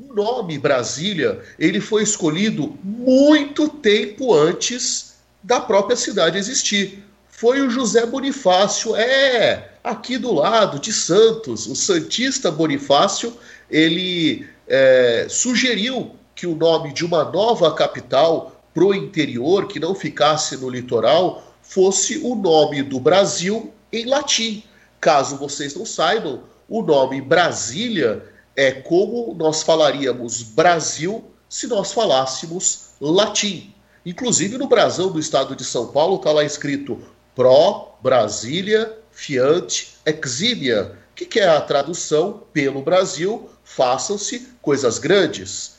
[0.00, 7.04] o nome Brasília, ele foi escolhido muito tempo antes da própria cidade existir
[7.42, 11.66] foi o José Bonifácio, é, aqui do lado, de Santos.
[11.66, 13.36] O Santista Bonifácio,
[13.68, 19.92] ele é, sugeriu que o nome de uma nova capital para o interior, que não
[19.92, 24.62] ficasse no litoral, fosse o nome do Brasil em latim.
[25.00, 28.24] Caso vocês não saibam, o nome Brasília
[28.54, 33.74] é como nós falaríamos Brasil se nós falássemos latim.
[34.06, 37.00] Inclusive no brasão do estado de São Paulo está lá escrito
[37.34, 45.76] Pro Brasília Fiat Eximia, que, que é a tradução pelo Brasil, façam-se coisas grandes.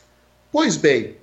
[0.51, 1.17] Pois bem,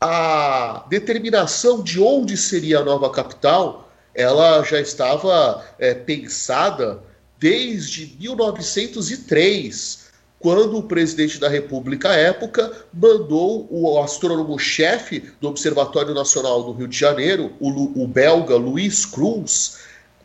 [0.00, 7.02] a determinação de onde seria a nova capital, ela já estava é, pensada
[7.38, 10.01] desde 1903,
[10.42, 16.88] quando o presidente da República à época mandou o astrônomo-chefe do Observatório Nacional do Rio
[16.88, 19.78] de Janeiro, o, o belga Luiz Cruz,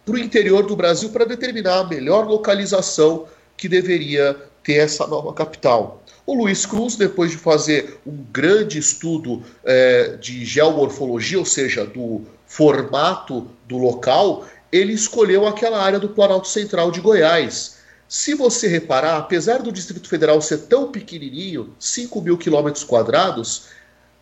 [0.04, 5.32] para o interior do Brasil para determinar a melhor localização que deveria ter essa nova
[5.34, 6.02] capital.
[6.26, 12.22] O Luiz Cruz, depois de fazer um grande estudo é, de geomorfologia, ou seja, do
[12.48, 17.77] formato do local, ele escolheu aquela área do Planalto Central de Goiás,
[18.08, 23.66] se você reparar, apesar do Distrito Federal ser tão pequenininho, 5 mil quilômetros quadrados,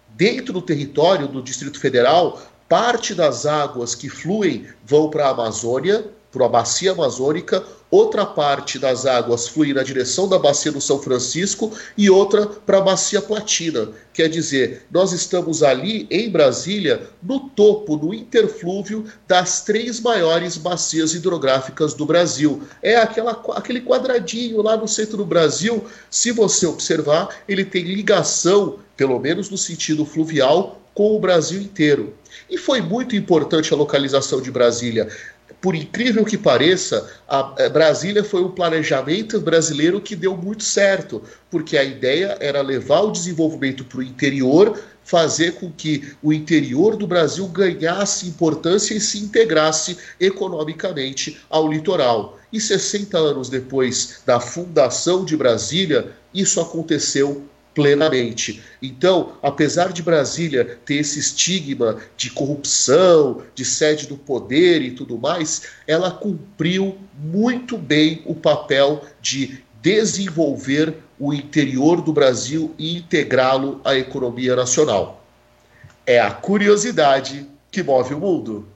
[0.10, 6.06] dentro do território do Distrito Federal, parte das águas que fluem vão para a Amazônia,
[6.32, 11.02] para a bacia amazônica, outra parte das águas flui na direção da bacia do São
[11.02, 13.90] Francisco e outra para a bacia Platina.
[14.14, 21.14] Quer dizer, nós estamos ali em Brasília, no topo, no interflúvio das três maiores bacias
[21.14, 22.64] hidrográficas do Brasil.
[22.82, 25.86] É aquela, aquele quadradinho lá no centro do Brasil.
[26.10, 32.14] Se você observar, ele tem ligação, pelo menos no sentido fluvial, com o Brasil inteiro.
[32.50, 35.10] E foi muito importante a localização de Brasília
[35.66, 41.24] por incrível que pareça, a eh, Brasília foi um planejamento brasileiro que deu muito certo,
[41.50, 46.96] porque a ideia era levar o desenvolvimento para o interior, fazer com que o interior
[46.96, 52.38] do Brasil ganhasse importância e se integrasse economicamente ao litoral.
[52.54, 57.44] E 60 anos depois da fundação de Brasília, isso aconteceu
[57.76, 58.64] plenamente.
[58.82, 65.18] Então, apesar de Brasília ter esse estigma de corrupção, de sede do poder e tudo
[65.18, 73.82] mais, ela cumpriu muito bem o papel de desenvolver o interior do Brasil e integrá-lo
[73.84, 75.24] à economia nacional.
[76.08, 78.68] É a curiosidade que move o mundo.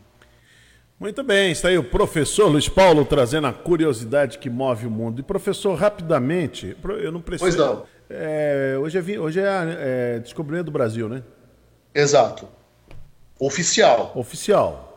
[0.99, 5.21] Muito bem, está aí o professor Luiz Paulo trazendo a curiosidade que move o mundo.
[5.21, 7.55] E professor, rapidamente, eu não preciso.
[7.55, 11.23] Pois não é, hoje é, hoje é, é Descobrimento do Brasil, né?
[11.93, 12.47] Exato.
[13.39, 14.11] Oficial.
[14.15, 14.89] Oficial.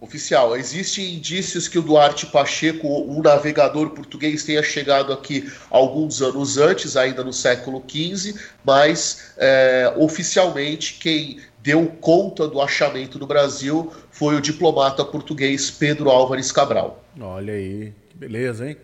[0.00, 0.56] Oficial.
[0.56, 6.96] Existem indícios que o Duarte Pacheco, um navegador português, tenha chegado aqui alguns anos antes,
[6.96, 14.36] ainda no século XV, mas é, oficialmente quem deu conta do achamento do Brasil foi
[14.36, 17.02] o diplomata português Pedro Álvares Cabral.
[17.20, 18.76] Olha aí, que beleza, hein?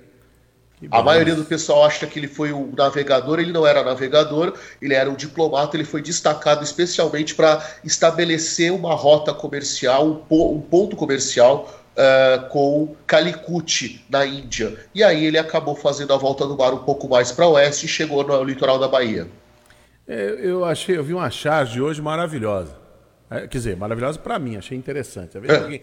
[0.90, 4.94] A maioria do pessoal acha que ele foi o navegador, ele não era navegador, ele
[4.94, 11.82] era um diplomata, ele foi destacado especialmente para estabelecer uma rota comercial, um ponto comercial
[11.92, 14.76] uh, com Calicut, na Índia.
[14.94, 17.88] E aí ele acabou fazendo a volta do mar um pouco mais para oeste e
[17.88, 19.28] chegou no litoral da Bahia.
[20.06, 22.76] É, eu achei, eu vi uma charge hoje maravilhosa.
[23.30, 25.30] É, quer dizer, maravilhosa para mim, achei interessante.
[25.30, 25.62] Talvez, é.
[25.62, 25.82] alguém,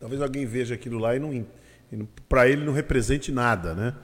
[0.00, 1.32] talvez alguém veja aquilo lá e não
[2.28, 3.94] para ele não represente nada, né?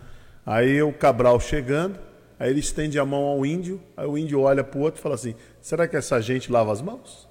[0.45, 1.99] Aí o Cabral chegando,
[2.39, 5.03] aí ele estende a mão ao índio, aí o índio olha para o outro e
[5.03, 7.29] fala assim: será que essa gente lava as mãos?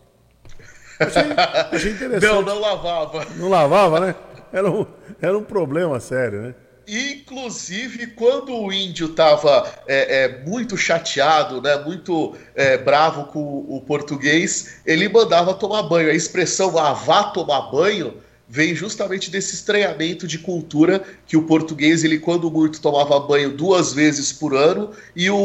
[1.00, 1.24] Achei,
[1.72, 2.32] achei interessante.
[2.32, 3.26] Não, não lavava.
[3.36, 4.16] Não lavava, né?
[4.54, 4.86] Era um,
[5.22, 6.56] era um problema sério, né?
[6.88, 13.82] Inclusive, quando o índio estava é, é, muito chateado, né, muito é, bravo com o
[13.82, 16.10] português, ele mandava tomar banho.
[16.10, 18.16] A expressão ah, vá tomar banho
[18.52, 23.94] vem justamente desse estranhamento de cultura que o português, ele quando muito tomava banho duas
[23.94, 25.38] vezes por ano e o,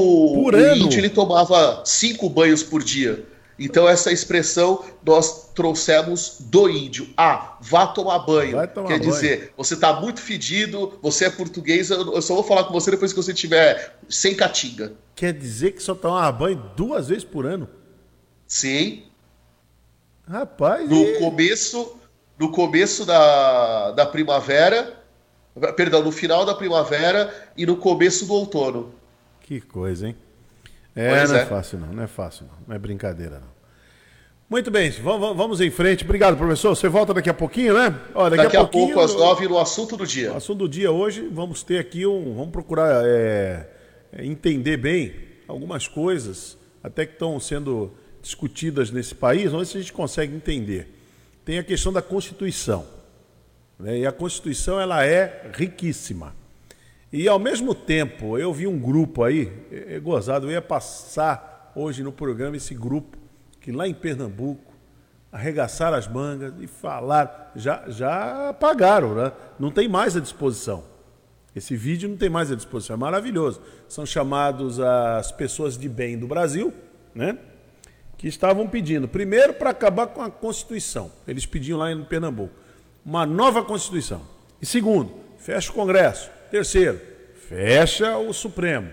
[0.43, 0.77] por o ano?
[0.77, 3.25] índio ele tomava cinco banhos por dia.
[3.57, 7.09] Então essa expressão nós trouxemos do índio.
[7.17, 8.51] Ah, vá tomar banho.
[8.51, 9.01] Tomar Quer banho.
[9.01, 13.13] dizer, você está muito fedido, você é português, eu só vou falar com você depois
[13.13, 14.95] que você estiver sem catinga.
[15.15, 17.69] Quer dizer que só tomava banho duas vezes por ano?
[18.49, 19.05] Sim.
[20.29, 20.91] Rapaz.
[20.91, 21.19] No e...
[21.21, 21.97] começo
[22.39, 24.95] no começo da, da primavera,
[25.77, 28.95] perdão, no final da primavera e no começo do outono.
[29.41, 30.17] Que coisa, hein?
[30.95, 31.43] É, pois não é.
[31.43, 33.57] é fácil não, não é fácil não, não é brincadeira não.
[34.49, 36.05] Muito bem, vamos, vamos em frente.
[36.05, 36.77] Obrigado, professor.
[36.77, 37.93] Você volta daqui a pouquinho, né?
[38.15, 40.33] Ó, daqui, daqui, a, pouco, às nove, no assunto do dia.
[40.37, 42.33] Assunto do dia hoje, vamos ter aqui um.
[42.33, 43.69] Vamos procurar é,
[44.21, 45.15] entender bem
[45.49, 50.35] algumas coisas, até que estão sendo discutidas nesse país, vamos ver se a gente consegue
[50.35, 50.96] entender.
[51.47, 52.85] Tem a questão da Constituição.
[53.79, 54.01] Né?
[54.01, 56.35] E a Constituição ela é riquíssima.
[57.13, 61.73] E ao mesmo tempo, eu vi um grupo aí, é, é gozado, eu ia passar
[61.77, 63.17] hoje no programa esse grupo
[63.61, 64.75] que lá em Pernambuco
[65.31, 69.33] arregaçaram as mangas e falaram, já, já apagaram, né?
[69.57, 70.83] não tem mais à disposição.
[71.55, 73.63] Esse vídeo não tem mais à disposição, é maravilhoso.
[73.89, 76.75] São chamados as pessoas de bem do Brasil,
[77.15, 77.39] né?
[78.17, 81.11] Que estavam pedindo, primeiro, para acabar com a Constituição.
[81.27, 82.67] Eles pediam lá em Pernambuco
[83.07, 84.21] uma nova Constituição.
[84.61, 86.29] E segundo, fecha o Congresso.
[86.51, 87.01] Terceiro,
[87.49, 88.91] fecha o Supremo.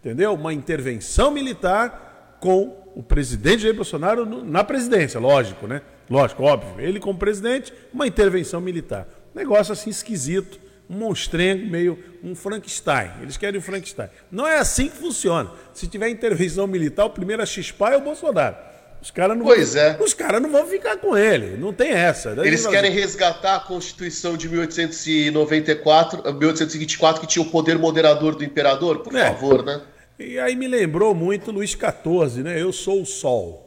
[0.00, 0.32] Entendeu?
[0.32, 5.82] Uma intervenção militar com o presidente Jair Bolsonaro na presidência, lógico, né?
[6.08, 6.80] Lógico, óbvio.
[6.80, 9.06] Ele como presidente, uma intervenção militar.
[9.34, 10.58] Negócio assim esquisito,
[10.88, 13.10] um monstrengo, meio um Frankenstein.
[13.22, 14.08] Eles querem o Frankenstein.
[14.30, 15.50] Não é assim que funciona.
[15.72, 18.56] Se tiver intervenção militar, o primeiro a chispar é o Bolsonaro.
[19.04, 19.98] Os caras não, pois é.
[20.00, 21.58] Os caras não vão ficar com ele.
[21.58, 22.30] Não tem essa.
[22.42, 29.00] Eles querem resgatar a Constituição de 1894, 1824, que tinha o poder moderador do imperador?
[29.00, 29.26] Por é.
[29.26, 29.82] favor, né?
[30.18, 32.60] E aí me lembrou muito Luiz XIV, né?
[32.60, 33.64] Eu sou o sol.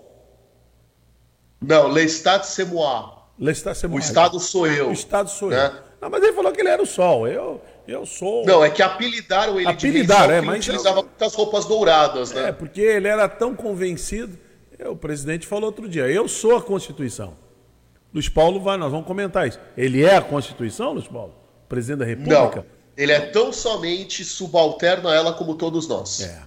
[1.61, 3.11] Não, Lestat c'est moi.
[3.37, 3.99] Lestat c'est moi.
[3.99, 4.89] O Estado sou eu.
[4.89, 5.67] O Estado sou né?
[5.67, 5.86] eu.
[6.01, 7.27] Não, mas ele falou que ele era o sol.
[7.27, 8.45] Eu, eu sou.
[8.45, 11.29] Não, é que apelidaram ele apelidaram, de é, mas ele utilizava eu...
[11.29, 12.49] roupas douradas, né?
[12.49, 14.37] É, porque ele era tão convencido.
[14.85, 17.35] O presidente falou outro dia: eu sou a Constituição.
[18.13, 19.59] Luiz Paulo vai, nós vamos comentar isso.
[19.75, 21.35] Ele é a Constituição, Luiz Paulo?
[21.67, 22.57] Presidente da República?
[22.57, 22.77] Não.
[22.95, 26.21] Ele é tão somente subalterno a ela como todos nós.
[26.21, 26.41] É.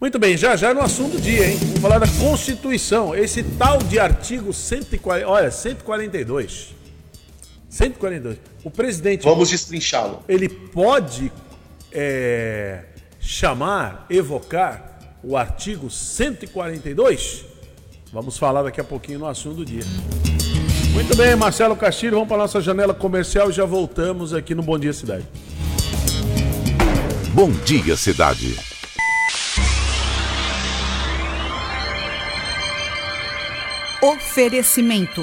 [0.00, 1.56] Muito bem, já já no assunto do dia, hein?
[1.58, 3.14] Vamos falar da Constituição.
[3.14, 6.75] Esse tal de artigo 140, olha, 142.
[7.68, 8.38] 142.
[8.64, 9.24] O presidente.
[9.24, 10.22] Vamos destrinchá-lo.
[10.28, 11.32] Ele pode
[11.92, 12.84] é,
[13.20, 17.44] chamar, evocar o artigo 142?
[18.12, 19.82] Vamos falar daqui a pouquinho no assunto do dia.
[20.92, 24.62] Muito bem, Marcelo Castilho, vamos para a nossa janela comercial e já voltamos aqui no
[24.62, 25.26] Bom Dia Cidade.
[27.34, 28.56] Bom Dia Cidade.
[34.00, 35.22] Oferecimento: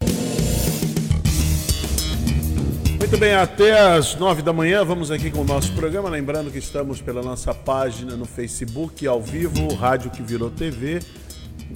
[3.11, 6.07] Muito bem, até às nove da manhã vamos aqui com o nosso programa.
[6.07, 11.01] Lembrando que estamos pela nossa página no Facebook, ao vivo, Rádio que virou TV,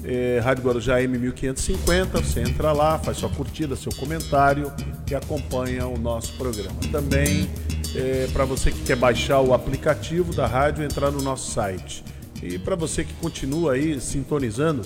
[0.06, 2.24] é, Rádio Guarujá M1550.
[2.24, 4.72] Você entra lá, faz sua curtida, seu comentário
[5.12, 6.80] e acompanha o nosso programa.
[6.90, 7.50] Também,
[7.94, 12.02] é, para você que quer baixar o aplicativo da rádio, entrar no nosso site
[12.42, 14.84] e para você que continua aí sintonizando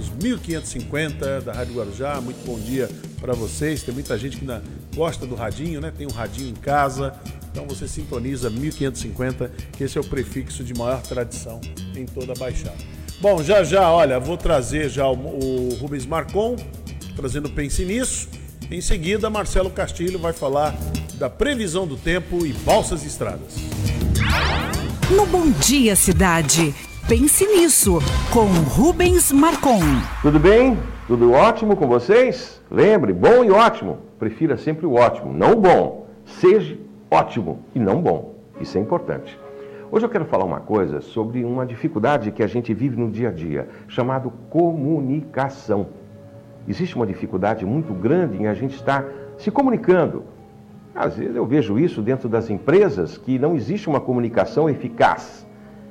[0.00, 2.88] os 1550 da Rádio Guarujá, muito bom dia
[3.20, 3.82] para vocês.
[3.82, 4.62] Tem muita gente que ainda
[4.96, 5.92] gosta do radinho, né?
[5.96, 7.14] Tem um radinho em casa.
[7.52, 11.60] Então você sintoniza 1550, que esse é o prefixo de maior tradição
[11.94, 12.78] em toda a Baixada.
[13.20, 16.56] Bom, já já, olha, vou trazer já o, o Rubens Marcon,
[17.14, 18.28] trazendo Pense Nisso.
[18.70, 20.74] Em seguida, Marcelo Castilho vai falar
[21.16, 23.56] da previsão do tempo e balsas e estradas.
[25.10, 26.72] No Bom Dia Cidade,
[27.10, 27.98] Pense Nisso,
[28.32, 29.80] com Rubens Marcon.
[30.22, 30.78] Tudo bem?
[31.08, 32.62] Tudo ótimo com vocês?
[32.70, 33.98] Lembre, bom e ótimo.
[34.16, 36.06] Prefira sempre o ótimo, não o bom.
[36.24, 36.78] Seja
[37.10, 38.36] ótimo e não bom.
[38.60, 39.36] Isso é importante.
[39.90, 43.30] Hoje eu quero falar uma coisa sobre uma dificuldade que a gente vive no dia
[43.30, 45.88] a dia, chamado comunicação.
[46.68, 49.04] Existe uma dificuldade muito grande em a gente estar
[49.36, 50.22] se comunicando.
[50.94, 55.44] Às vezes eu vejo isso dentro das empresas que não existe uma comunicação eficaz.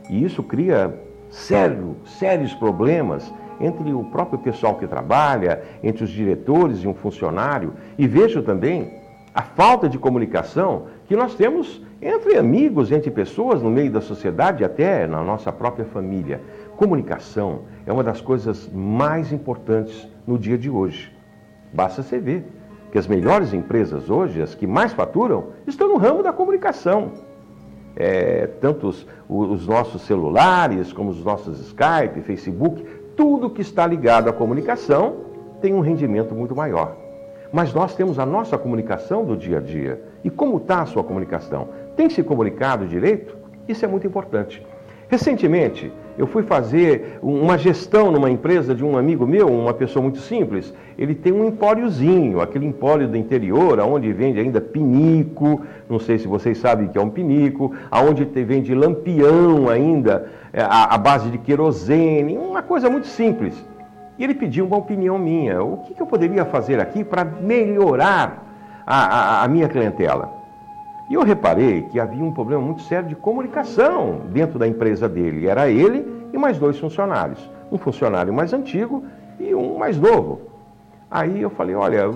[0.10, 6.84] E isso cria sério, sérios problemas entre o próprio pessoal que trabalha, entre os diretores
[6.84, 7.74] e um funcionário.
[7.98, 8.94] E vejo também
[9.34, 14.64] a falta de comunicação que nós temos entre amigos, entre pessoas no meio da sociedade,
[14.64, 16.42] até na nossa própria família.
[16.78, 21.14] Comunicação é uma das coisas mais importantes no dia de hoje.
[21.74, 22.46] Basta você ver
[22.92, 27.12] que as melhores empresas hoje, as que mais faturam, estão no ramo da comunicação
[28.00, 28.94] é, tanto
[29.30, 32.84] os, os nossos celulares, como os nossos Skype, Facebook,
[33.16, 35.18] tudo que está ligado à comunicação
[35.62, 36.98] tem um rendimento muito maior.
[37.52, 40.02] Mas nós temos a nossa comunicação do dia a dia.
[40.24, 41.70] E como está a sua comunicação?
[41.96, 43.38] Tem se comunicado direito?
[43.68, 44.66] Isso é muito importante.
[45.08, 50.20] Recentemente, eu fui fazer uma gestão numa empresa de um amigo meu, uma pessoa muito
[50.20, 50.74] simples.
[50.98, 56.28] Ele tem um empóriozinho, aquele empório do interior, onde vende ainda pinico, não sei se
[56.28, 61.38] vocês sabem o que é um pinico, aonde vende lampião ainda, é, a, base de
[61.38, 63.56] querosene, uma coisa muito simples.
[64.18, 65.64] E ele pediu uma opinião minha.
[65.64, 68.44] O que, que eu poderia fazer aqui para melhorar
[68.86, 70.39] a, a, a minha clientela?
[71.10, 75.48] E eu reparei que havia um problema muito sério de comunicação dentro da empresa dele.
[75.48, 77.50] Era ele e mais dois funcionários.
[77.72, 79.04] Um funcionário mais antigo
[79.40, 80.42] e um mais novo.
[81.10, 82.14] Aí eu falei, olha,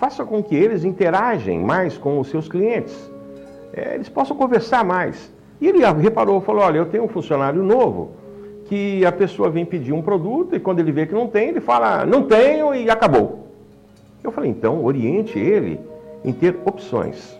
[0.00, 3.08] faça com que eles interagem mais com os seus clientes.
[3.72, 5.32] É, eles possam conversar mais.
[5.60, 8.10] E ele reparou, falou, olha, eu tenho um funcionário novo
[8.64, 11.60] que a pessoa vem pedir um produto e quando ele vê que não tem, ele
[11.60, 13.46] fala, não tenho e acabou.
[14.24, 15.78] Eu falei, então, oriente ele
[16.24, 17.38] em ter opções.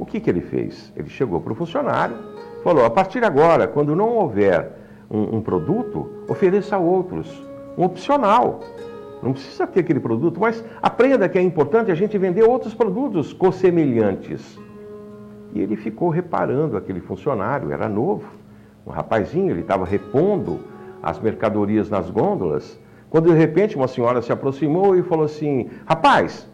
[0.00, 0.90] O que, que ele fez?
[0.96, 2.16] Ele chegou para o funcionário,
[2.64, 4.72] falou: a partir de agora, quando não houver
[5.10, 7.46] um, um produto, ofereça outros,
[7.76, 8.60] um opcional.
[9.22, 13.36] Não precisa ter aquele produto, mas aprenda que é importante a gente vender outros produtos
[13.52, 14.58] semelhantes.
[15.52, 18.24] E ele ficou reparando aquele funcionário, era novo,
[18.86, 20.60] um rapazinho, ele estava repondo
[21.02, 22.80] as mercadorias nas gôndolas,
[23.10, 26.48] quando de repente uma senhora se aproximou e falou assim: Rapaz,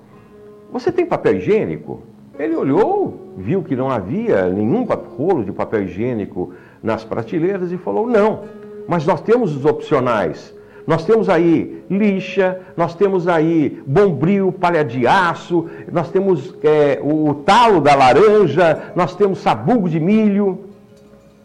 [0.73, 2.16] você tem papel higiênico?
[2.39, 8.07] Ele olhou, viu que não havia nenhum rolo de papel higiênico nas prateleiras e falou:
[8.07, 8.41] não,
[8.87, 10.55] mas nós temos os opcionais.
[10.87, 17.35] Nós temos aí lixa, nós temos aí bombril, palha de aço, nós temos é, o,
[17.35, 20.67] talo da laranja, nós temos sabugo de milho.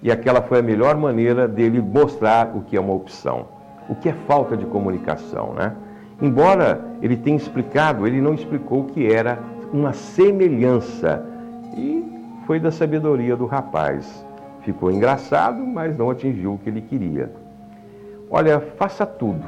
[0.04, 3.48] E aquela foi a melhor maneira dele mostrar o que é uma opção,
[3.90, 5.74] o que é falta de comunicação, né?
[6.22, 9.40] Embora ele tenha explicado, ele não explicou o que era
[9.74, 11.26] uma semelhança.
[11.76, 12.04] E
[12.46, 14.26] foi da sabedoria do rapaz.
[14.64, 17.32] Ficou engraçado, mas não atingiu o que ele queria.
[18.30, 19.46] Olha, faça tudo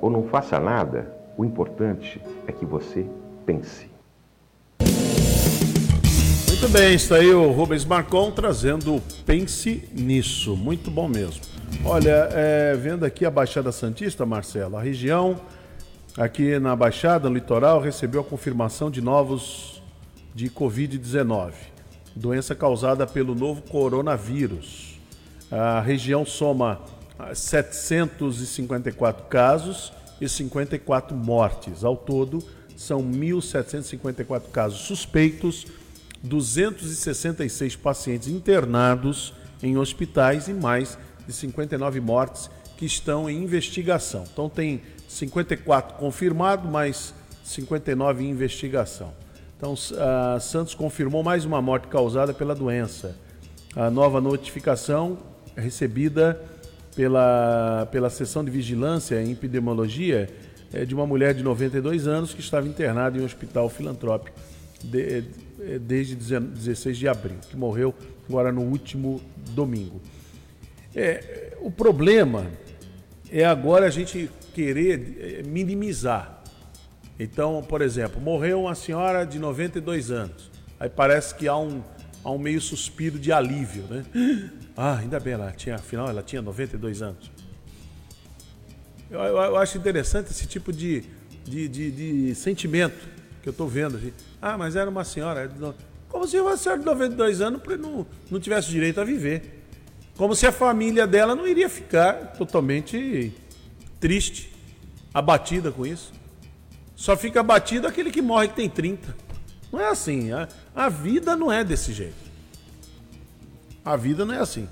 [0.00, 3.06] ou não faça nada, o importante é que você
[3.44, 3.88] pense.
[6.48, 10.56] Muito bem, está aí o Rubens Marcon trazendo Pense Nisso.
[10.56, 11.42] Muito bom mesmo.
[11.84, 15.36] Olha, é, vendo aqui a Baixada Santista, Marcelo, a região
[16.16, 19.82] aqui na Baixada, no litoral, recebeu a confirmação de novos
[20.34, 21.52] de Covid-19,
[22.14, 24.98] doença causada pelo novo coronavírus.
[25.50, 26.80] A região soma
[27.34, 31.84] 754 casos e 54 mortes.
[31.84, 32.42] Ao todo,
[32.76, 35.66] são 1.754 casos suspeitos,
[36.22, 44.24] 266 pacientes internados em hospitais e mais de 59 mortes que estão em investigação.
[44.30, 44.82] Então, tem
[45.16, 49.12] 54 confirmado, mais 59 em investigação.
[49.56, 53.16] Então, uh, Santos confirmou mais uma morte causada pela doença.
[53.74, 55.18] A nova notificação
[55.56, 56.38] recebida
[56.94, 60.28] pela, pela seção de vigilância em epidemiologia
[60.72, 64.38] é de uma mulher de 92 anos que estava internada em um hospital filantrópico
[64.82, 65.22] de,
[65.80, 67.94] desde 16 de abril, que morreu
[68.28, 70.00] agora no último domingo.
[70.94, 72.46] É, o problema
[73.30, 76.42] é agora a gente querer é, minimizar.
[77.20, 80.50] Então, por exemplo, morreu uma senhora de 92 anos.
[80.80, 81.82] Aí parece que há um,
[82.24, 84.04] há um meio suspiro de alívio, né?
[84.78, 87.30] Ah, ainda bem, ela tinha, afinal, ela tinha 92 anos.
[89.10, 91.02] Eu, eu, eu acho interessante esse tipo de,
[91.44, 93.08] de, de, de sentimento
[93.42, 93.98] que eu estou vendo.
[94.40, 95.50] Ah, mas era uma senhora.
[96.10, 99.64] Como se uma senhora de 92 anos não, não tivesse direito a viver.
[100.14, 103.32] Como se a família dela não iria ficar totalmente
[104.00, 104.52] triste,
[105.12, 106.12] abatida com isso.
[106.94, 109.14] Só fica abatido aquele que morre que tem 30.
[109.72, 110.32] Não é assim.
[110.32, 112.26] A, a vida não é desse jeito.
[113.84, 114.68] A vida não é assim.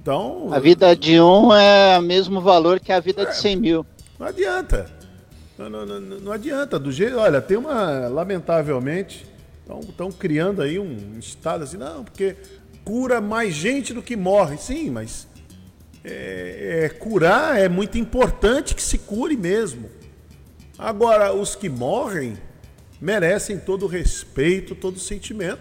[0.00, 0.52] Então.
[0.52, 3.86] A vida de um é o mesmo valor que a vida é, de 100 mil.
[4.18, 4.90] Não adianta.
[5.58, 6.78] Não, não, não, não, adianta.
[6.78, 7.16] Do jeito.
[7.18, 8.08] Olha, tem uma.
[8.08, 9.26] Lamentavelmente.
[9.88, 12.36] Estão criando aí um estado assim, não, porque
[12.84, 14.58] cura mais gente do que morre.
[14.58, 15.26] Sim, mas
[16.04, 19.88] é, é, curar é muito importante que se cure mesmo.
[20.78, 22.36] Agora, os que morrem
[23.00, 25.60] merecem todo o respeito, todo o sentimento.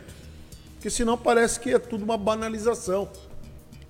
[0.74, 3.10] Porque senão parece que é tudo uma banalização.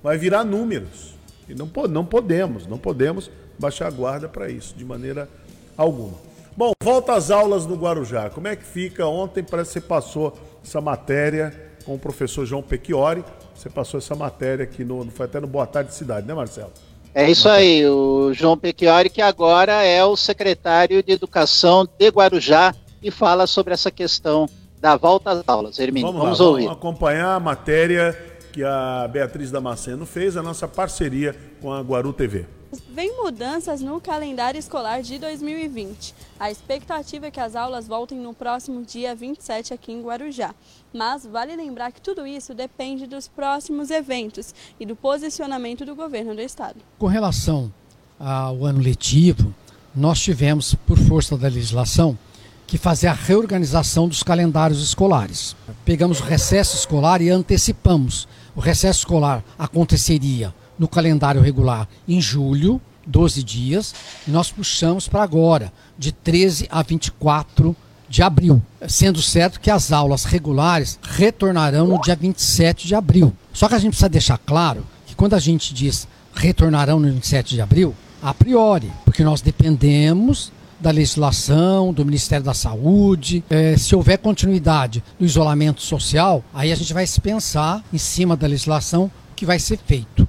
[0.03, 1.15] Vai virar números.
[1.47, 5.29] E não, não podemos, não podemos baixar a guarda para isso, de maneira
[5.77, 6.17] alguma.
[6.55, 8.29] Bom, volta às aulas no Guarujá.
[8.29, 9.05] Como é que fica?
[9.05, 13.23] Ontem parece que você passou essa matéria com o professor João Pecchiori.
[13.61, 16.71] Você passou essa matéria aqui no, foi até no Boa Tarde Cidade, né, Marcelo?
[17.13, 22.73] É isso aí, o João Pecchiori, que agora é o secretário de Educação de Guarujá
[23.03, 24.49] e fala sobre essa questão
[24.79, 25.77] da volta às aulas.
[25.77, 26.63] Hermínio, vamos, vamos lá, ouvir.
[26.63, 28.17] Vamos acompanhar a matéria
[28.51, 32.45] que a Beatriz Damasceno fez, a nossa parceria com a Guaru TV.
[32.89, 36.13] Vem mudanças no calendário escolar de 2020.
[36.39, 40.55] A expectativa é que as aulas voltem no próximo dia 27 aqui em Guarujá.
[40.93, 46.33] Mas vale lembrar que tudo isso depende dos próximos eventos e do posicionamento do governo
[46.33, 46.77] do estado.
[46.97, 47.73] Com relação
[48.17, 49.53] ao ano letivo,
[49.93, 52.17] nós tivemos, por força da legislação,
[52.65, 55.57] que fazer a reorganização dos calendários escolares.
[55.83, 58.29] Pegamos o recesso escolar e antecipamos.
[58.55, 63.95] O recesso escolar aconteceria no calendário regular em julho, 12 dias,
[64.27, 67.75] e nós puxamos para agora, de 13 a 24
[68.09, 73.33] de abril, sendo certo que as aulas regulares retornarão no dia 27 de abril.
[73.53, 77.55] Só que a gente precisa deixar claro que quando a gente diz retornarão no 27
[77.55, 83.43] de abril, a priori, porque nós dependemos da legislação, do Ministério da Saúde.
[83.49, 88.35] É, se houver continuidade do isolamento social, aí a gente vai se pensar em cima
[88.35, 90.27] da legislação o que vai ser feito.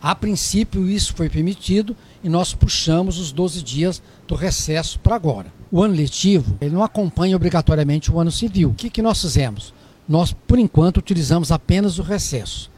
[0.00, 5.52] A princípio, isso foi permitido e nós puxamos os 12 dias do recesso para agora.
[5.72, 8.70] O ano letivo ele não acompanha obrigatoriamente o ano civil.
[8.70, 9.72] O que, que nós fizemos?
[10.06, 12.70] Nós, por enquanto, utilizamos apenas o recesso.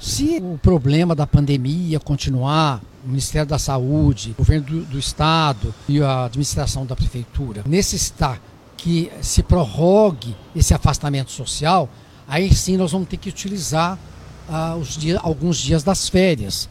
[0.00, 5.74] Se o problema da pandemia continuar, o Ministério da Saúde, o governo do, do Estado
[5.86, 8.40] e a administração da Prefeitura necessitar
[8.78, 11.86] que se prorrogue esse afastamento social,
[12.26, 13.98] aí sim nós vamos ter que utilizar
[14.48, 16.66] ah, dias, alguns dias das férias.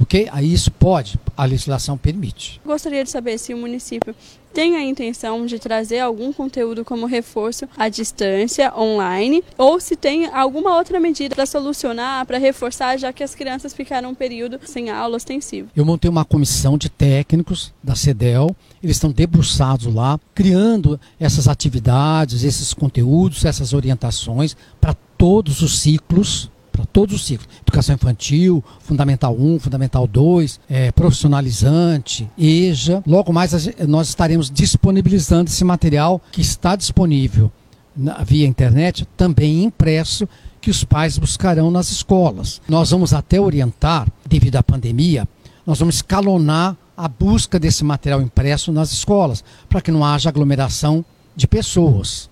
[0.00, 0.28] Ok?
[0.32, 2.60] Aí isso pode, a legislação permite.
[2.64, 4.14] Gostaria de saber se o município
[4.52, 10.26] tem a intenção de trazer algum conteúdo como reforço à distância, online, ou se tem
[10.26, 14.90] alguma outra medida para solucionar, para reforçar, já que as crianças ficaram um período sem
[14.90, 15.68] aula ostensiva.
[15.74, 22.44] Eu montei uma comissão de técnicos da CEDEL, eles estão debruçados lá, criando essas atividades,
[22.44, 27.48] esses conteúdos, essas orientações para todos os ciclos para todos os ciclos.
[27.60, 33.02] Educação infantil, Fundamental 1, Fundamental 2, é, profissionalizante, EJA.
[33.06, 33.52] Logo mais
[33.86, 37.52] nós estaremos disponibilizando esse material que está disponível
[37.96, 40.26] na, via internet, também impresso,
[40.60, 42.60] que os pais buscarão nas escolas.
[42.68, 45.28] Nós vamos até orientar, devido à pandemia,
[45.66, 51.04] nós vamos escalonar a busca desse material impresso nas escolas, para que não haja aglomeração
[51.34, 52.30] de pessoas.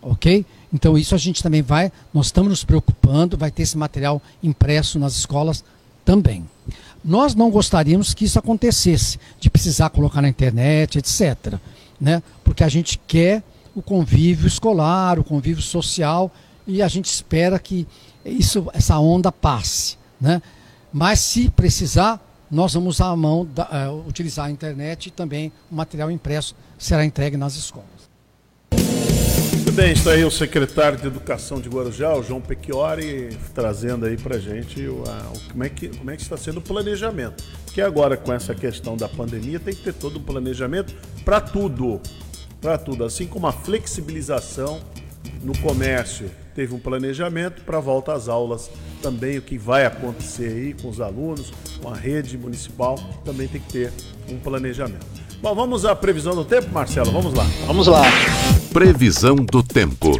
[0.00, 0.44] Ok?
[0.74, 4.98] Então isso a gente também vai, nós estamos nos preocupando, vai ter esse material impresso
[4.98, 5.64] nas escolas
[6.04, 6.44] também.
[7.04, 11.60] Nós não gostaríamos que isso acontecesse, de precisar colocar na internet, etc.
[12.00, 12.20] Né?
[12.42, 13.40] Porque a gente quer
[13.72, 16.28] o convívio escolar, o convívio social,
[16.66, 17.86] e a gente espera que
[18.24, 19.96] isso, essa onda passe.
[20.20, 20.42] Né?
[20.92, 22.20] Mas se precisar,
[22.50, 27.04] nós vamos a mão, da, uh, utilizar a internet e também o material impresso será
[27.04, 27.93] entregue nas escolas
[29.74, 34.38] bem, está aí o secretário de Educação de Guarujá, o João Pecchiori, trazendo aí para
[34.38, 37.42] gente o, a, o, como, é que, como é que está sendo o planejamento.
[37.64, 40.94] Porque agora, com essa questão da pandemia, tem que ter todo um planejamento
[41.24, 42.00] para tudo.
[42.60, 43.04] Para tudo.
[43.04, 44.80] Assim como a flexibilização
[45.42, 48.70] no comércio teve um planejamento para volta às aulas
[49.02, 51.52] também o que vai acontecer aí com os alunos,
[51.82, 53.92] com a rede municipal, também tem que ter
[54.30, 55.23] um planejamento.
[55.44, 57.44] Bom, vamos à previsão do tempo, Marcelo, vamos lá.
[57.66, 58.00] Vamos lá.
[58.72, 60.18] Previsão do tempo.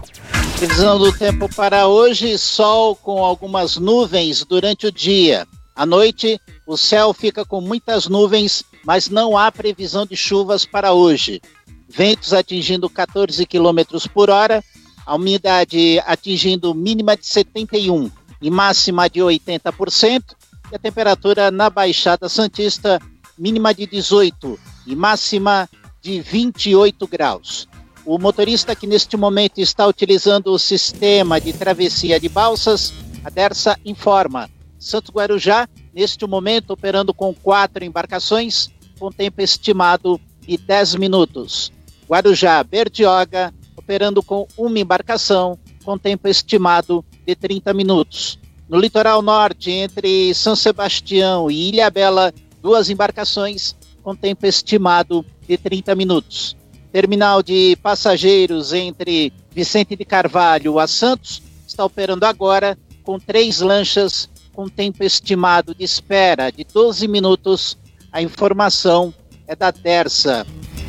[0.58, 5.48] Previsão do tempo para hoje: sol com algumas nuvens durante o dia.
[5.74, 10.92] À noite, o céu fica com muitas nuvens, mas não há previsão de chuvas para
[10.92, 11.40] hoje.
[11.88, 13.80] Ventos atingindo 14 km
[14.12, 14.62] por hora,
[15.06, 18.10] a umidade atingindo mínima de 71
[18.42, 20.22] e máxima de 80%,
[20.70, 23.00] e a temperatura na Baixada Santista
[23.38, 25.68] mínima de 18 e máxima
[26.00, 27.68] de 28 graus.
[28.04, 32.92] O motorista que neste momento está utilizando o sistema de travessia de balsas,
[33.24, 34.50] a Dersa informa.
[34.78, 38.68] Santo Guarujá, neste momento, operando com quatro embarcações,
[38.98, 41.72] com tempo estimado de 10 minutos.
[42.06, 48.38] Guarujá, Berdioga, operando com uma embarcação, com tempo estimado de 30 minutos.
[48.68, 53.74] No litoral norte, entre São Sebastião e Ilha Bela, duas embarcações,
[54.04, 56.54] com tempo estimado de 30 minutos.
[56.92, 64.28] Terminal de passageiros entre Vicente de Carvalho a Santos está operando agora com três lanchas
[64.52, 67.76] com tempo estimado de espera de 12 minutos.
[68.12, 69.12] A informação
[69.48, 70.46] é da Terça.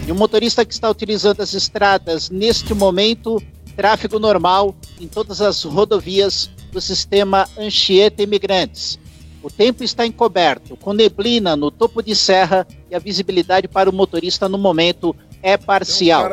[0.08, 3.42] E o motorista que está utilizando as estradas neste momento,
[3.76, 9.00] tráfego normal em todas as rodovias do sistema Anchieta Imigrantes.
[9.46, 13.94] O tempo está encoberto, com neblina no topo de serra e a visibilidade para o
[13.94, 16.28] motorista no momento é parcial.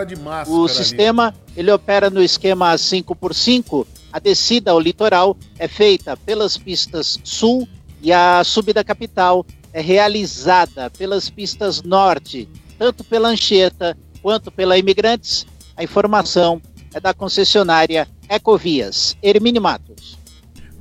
[0.48, 6.56] Um o sistema ele opera no esquema 5x5 A descida ao litoral é feita pelas
[6.56, 7.68] pistas sul
[8.00, 9.44] e a subida capital
[9.74, 12.48] é realizada pelas pistas norte,
[12.78, 15.46] tanto pela Anchieta quanto pela Imigrantes.
[15.76, 16.62] A informação
[16.94, 19.18] é da concessionária Ecovias.
[19.22, 20.22] Hermínio Matos.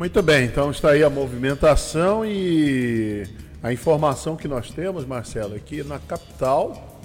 [0.01, 3.23] Muito bem, então está aí a movimentação e
[3.61, 6.99] a informação que nós temos, Marcelo, aqui na capital,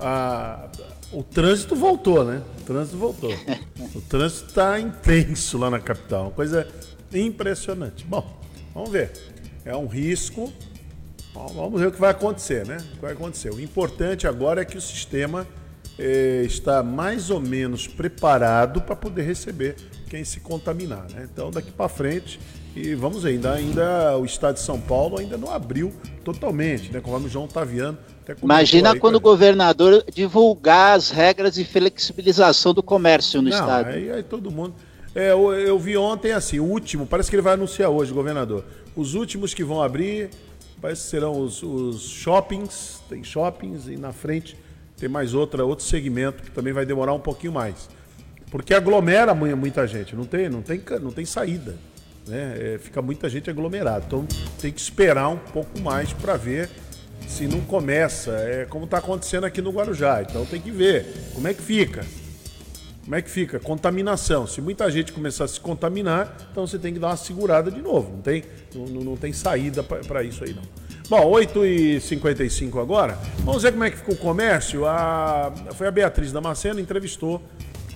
[0.00, 0.68] a,
[1.12, 2.42] o trânsito voltou, né?
[2.58, 3.30] O trânsito voltou.
[3.94, 6.66] O trânsito está intenso lá na capital, uma coisa
[7.14, 8.04] impressionante.
[8.04, 8.40] Bom,
[8.74, 9.12] vamos ver.
[9.64, 10.52] É um risco.
[11.32, 12.78] Vamos ver o que vai acontecer, né?
[12.78, 13.52] O que vai acontecer.
[13.52, 15.46] O importante agora é que o sistema
[15.98, 19.76] eh, está mais ou menos preparado para poder receber
[20.08, 21.28] quem se contaminar, né?
[21.32, 22.38] Então daqui para frente
[22.74, 25.92] e vamos ver, ainda, ainda o estado de São Paulo ainda não abriu
[26.24, 27.00] totalmente, né?
[27.00, 27.98] Conforme o João Taviano
[28.42, 33.88] Imagina aí, quando o governador divulgar as regras de flexibilização do comércio no não, estado.
[33.90, 34.74] Aí, aí todo mundo.
[35.14, 38.64] É, eu, eu, vi ontem assim, o último, parece que ele vai anunciar hoje, governador.
[38.94, 40.30] Os últimos que vão abrir,
[40.80, 44.56] parece que serão os, os shoppings, tem shoppings e na frente
[44.96, 47.88] tem mais outra, outro segmento que também vai demorar um pouquinho mais.
[48.50, 51.76] Porque aglomera muita gente, não tem, não tem, não tem saída.
[52.26, 52.74] Né?
[52.74, 54.04] É, fica muita gente aglomerada.
[54.06, 54.26] Então
[54.60, 56.70] tem que esperar um pouco mais para ver
[57.26, 58.32] se não começa.
[58.32, 60.22] É como está acontecendo aqui no Guarujá.
[60.22, 62.04] Então tem que ver como é que fica.
[63.04, 63.60] Como é que fica?
[63.60, 64.48] Contaminação.
[64.48, 67.80] Se muita gente começar a se contaminar, então você tem que dar uma segurada de
[67.80, 68.12] novo.
[68.12, 68.42] Não tem,
[68.74, 70.62] não, não tem saída para isso aí, não.
[71.08, 73.16] Bom, 8h55 agora.
[73.38, 74.84] Vamos ver como é que ficou o comércio.
[74.86, 77.40] A, foi a Beatriz Damasceno, entrevistou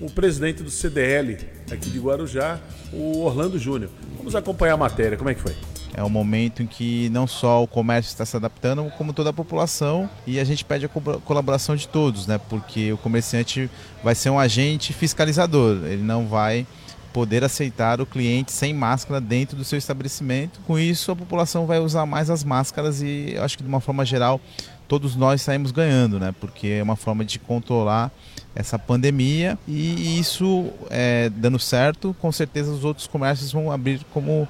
[0.01, 1.37] o presidente do CDL
[1.71, 2.61] aqui de Guarujá,
[2.93, 3.91] o Orlando Júnior.
[4.17, 5.19] Vamos acompanhar a matéria.
[5.19, 5.57] Como é que foi?
[5.93, 9.33] É um momento em que não só o comércio está se adaptando, como toda a
[9.33, 12.41] população, e a gente pede a colaboração de todos, né?
[12.49, 13.69] Porque o comerciante
[14.05, 16.65] vai ser um agente fiscalizador, ele não vai
[17.13, 20.61] poder aceitar o cliente sem máscara dentro do seu estabelecimento.
[20.67, 24.05] Com isso, a população vai usar mais as máscaras e acho que de uma forma
[24.05, 24.41] geral
[24.89, 26.35] todos nós saímos ganhando, né?
[26.41, 28.11] Porque é uma forma de controlar
[28.55, 34.49] essa pandemia e isso é, dando certo, com certeza os outros comércios vão abrir como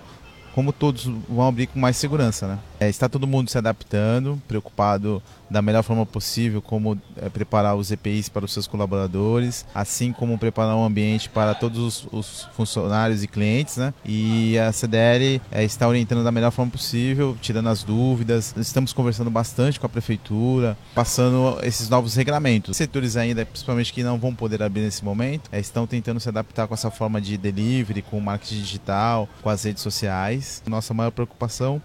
[0.55, 2.59] como todos vão abrir com mais segurança, né?
[2.81, 7.91] É, está todo mundo se adaptando, preocupado da melhor forma possível como é, preparar os
[7.91, 13.23] EPIs para os seus colaboradores, assim como preparar um ambiente para todos os, os funcionários
[13.23, 13.93] e clientes, né?
[14.05, 18.55] E a CDL é, está orientando da melhor forma possível, tirando as dúvidas.
[18.57, 22.77] Estamos conversando bastante com a prefeitura, passando esses novos regramentos.
[22.77, 26.69] Setores ainda, principalmente que não vão poder abrir nesse momento, é, estão tentando se adaptar
[26.69, 30.63] com essa forma de delivery, com marketing digital, com as redes sociais.
[30.67, 31.83] Nossa maior preocupação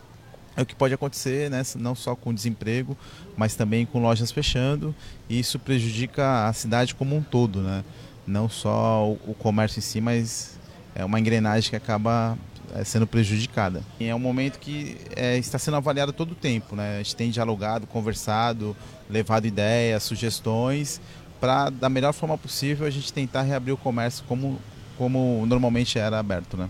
[0.55, 1.61] é o que pode acontecer, né?
[1.75, 2.97] não só com desemprego,
[3.35, 4.95] mas também com lojas fechando.
[5.29, 7.83] E isso prejudica a cidade como um todo, né?
[8.25, 10.57] não só o, comércio em si, mas
[10.95, 12.37] é uma engrenagem que acaba
[12.73, 13.83] é, sendo prejudicada.
[13.99, 16.75] E é um momento que é, está sendo avaliado todo o tempo.
[16.75, 16.95] Né?
[16.95, 18.75] A gente tem dialogado, conversado,
[19.09, 21.01] levado ideias, sugestões,
[21.39, 24.59] para, da melhor forma possível, a gente tentar reabrir o comércio como,
[24.97, 26.57] como normalmente era aberto.
[26.57, 26.69] Né?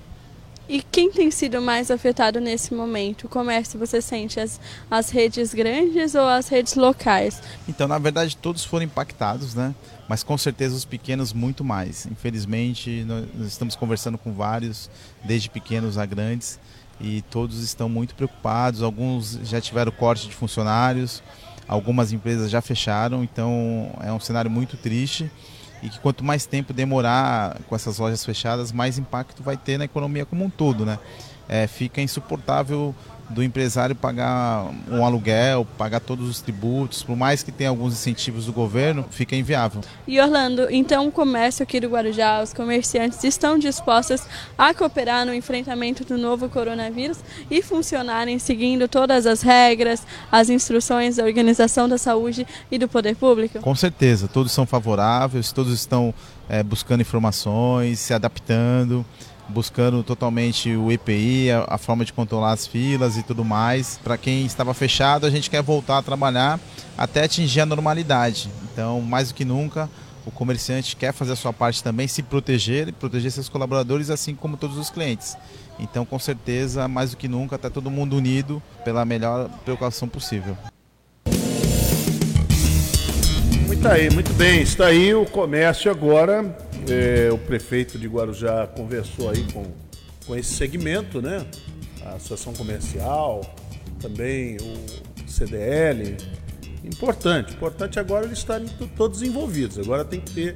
[0.67, 3.25] E quem tem sido mais afetado nesse momento?
[3.25, 4.59] O comércio, você sente as,
[4.89, 7.41] as redes grandes ou as redes locais?
[7.67, 9.75] Então, na verdade, todos foram impactados, né?
[10.09, 12.07] Mas com certeza os pequenos muito mais.
[12.07, 14.89] Infelizmente, nós estamos conversando com vários,
[15.23, 16.59] desde pequenos a grandes,
[16.99, 18.81] e todos estão muito preocupados.
[18.81, 21.21] Alguns já tiveram corte de funcionários,
[21.67, 25.29] algumas empresas já fecharam, então é um cenário muito triste
[25.81, 29.85] e que quanto mais tempo demorar com essas lojas fechadas, mais impacto vai ter na
[29.85, 30.99] economia como um todo, né?
[31.47, 32.95] É, fica insuportável
[33.29, 38.45] do empresário pagar um aluguel, pagar todos os tributos, por mais que tenha alguns incentivos
[38.45, 39.81] do governo, fica inviável.
[40.07, 44.21] E Orlando, então o comércio aqui do Guarujá, os comerciantes estão dispostos
[44.57, 47.17] a cooperar no enfrentamento do novo coronavírus
[47.49, 53.15] e funcionarem seguindo todas as regras, as instruções da Organização da Saúde e do Poder
[53.15, 53.59] Público?
[53.59, 56.13] Com certeza, todos são favoráveis, todos estão
[56.47, 59.05] é, buscando informações, se adaptando
[59.49, 63.99] buscando totalmente o EPI, a, a, forma de controlar as filas e tudo mais.
[64.03, 66.59] Para quem estava fechado, a gente quer voltar a trabalhar
[66.97, 68.49] até atingir a normalidade.
[68.71, 69.89] Então, mais do que nunca,
[70.25, 74.33] o comerciante quer fazer a sua parte também, se proteger e proteger seus colaboradores, assim
[74.33, 75.37] como todos os clientes.
[75.79, 80.57] Então, com certeza, mais do que nunca, está todo mundo unido pela melhor precaução possível.
[83.67, 84.61] Muito aí, muito bem.
[84.61, 86.57] Está aí o comércio agora
[86.89, 89.63] é, o prefeito de Guarujá conversou aí com,
[90.25, 91.45] com esse segmento, né?
[92.03, 93.41] A Associação Comercial,
[93.99, 96.17] também o CDL.
[96.83, 99.79] Importante, importante agora eles estarem todos envolvidos.
[99.79, 100.55] Agora tem que ter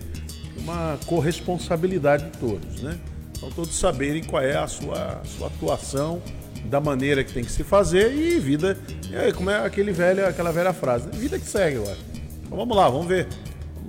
[0.57, 2.99] uma corresponsabilidade de todos, né?
[3.32, 6.21] Então todos saberem qual é a sua, sua atuação,
[6.65, 8.77] da maneira que tem que se fazer e vida,
[9.13, 11.13] é, como é aquele velho, aquela velha frase, né?
[11.13, 11.97] vida que segue agora.
[12.45, 13.27] Então vamos lá, vamos ver.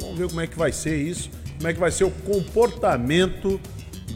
[0.00, 1.30] Vamos ver como é que vai ser isso,
[1.60, 3.60] como é que vai ser o comportamento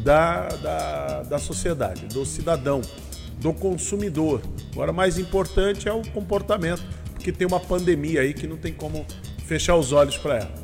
[0.02, 2.80] da, da, da sociedade, do cidadão,
[3.38, 4.40] do consumidor.
[4.72, 6.82] Agora, mais importante é o comportamento,
[7.12, 9.04] porque tem uma pandemia aí que não tem como
[9.44, 10.54] fechar os olhos para ela.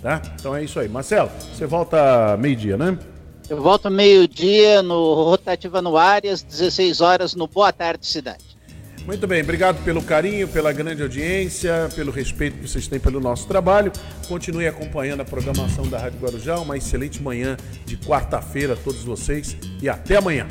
[0.00, 0.22] Tá?
[0.34, 0.88] Então é isso aí.
[0.88, 2.98] Marcelo, você volta meio-dia, né?
[3.46, 8.49] Eu volto meio-dia no Rotativa no ar às 16 horas no Boa Tarde Cidade.
[9.06, 13.46] Muito bem, obrigado pelo carinho, pela grande audiência, pelo respeito que vocês têm pelo nosso
[13.48, 13.92] trabalho.
[14.28, 16.58] Continue acompanhando a programação da Rádio Guarujá.
[16.58, 20.46] Uma excelente manhã de quarta-feira a todos vocês e até amanhã.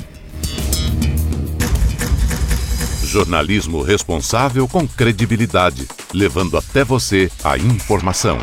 [3.04, 8.38] Jornalismo responsável com credibilidade, levando até você a informação.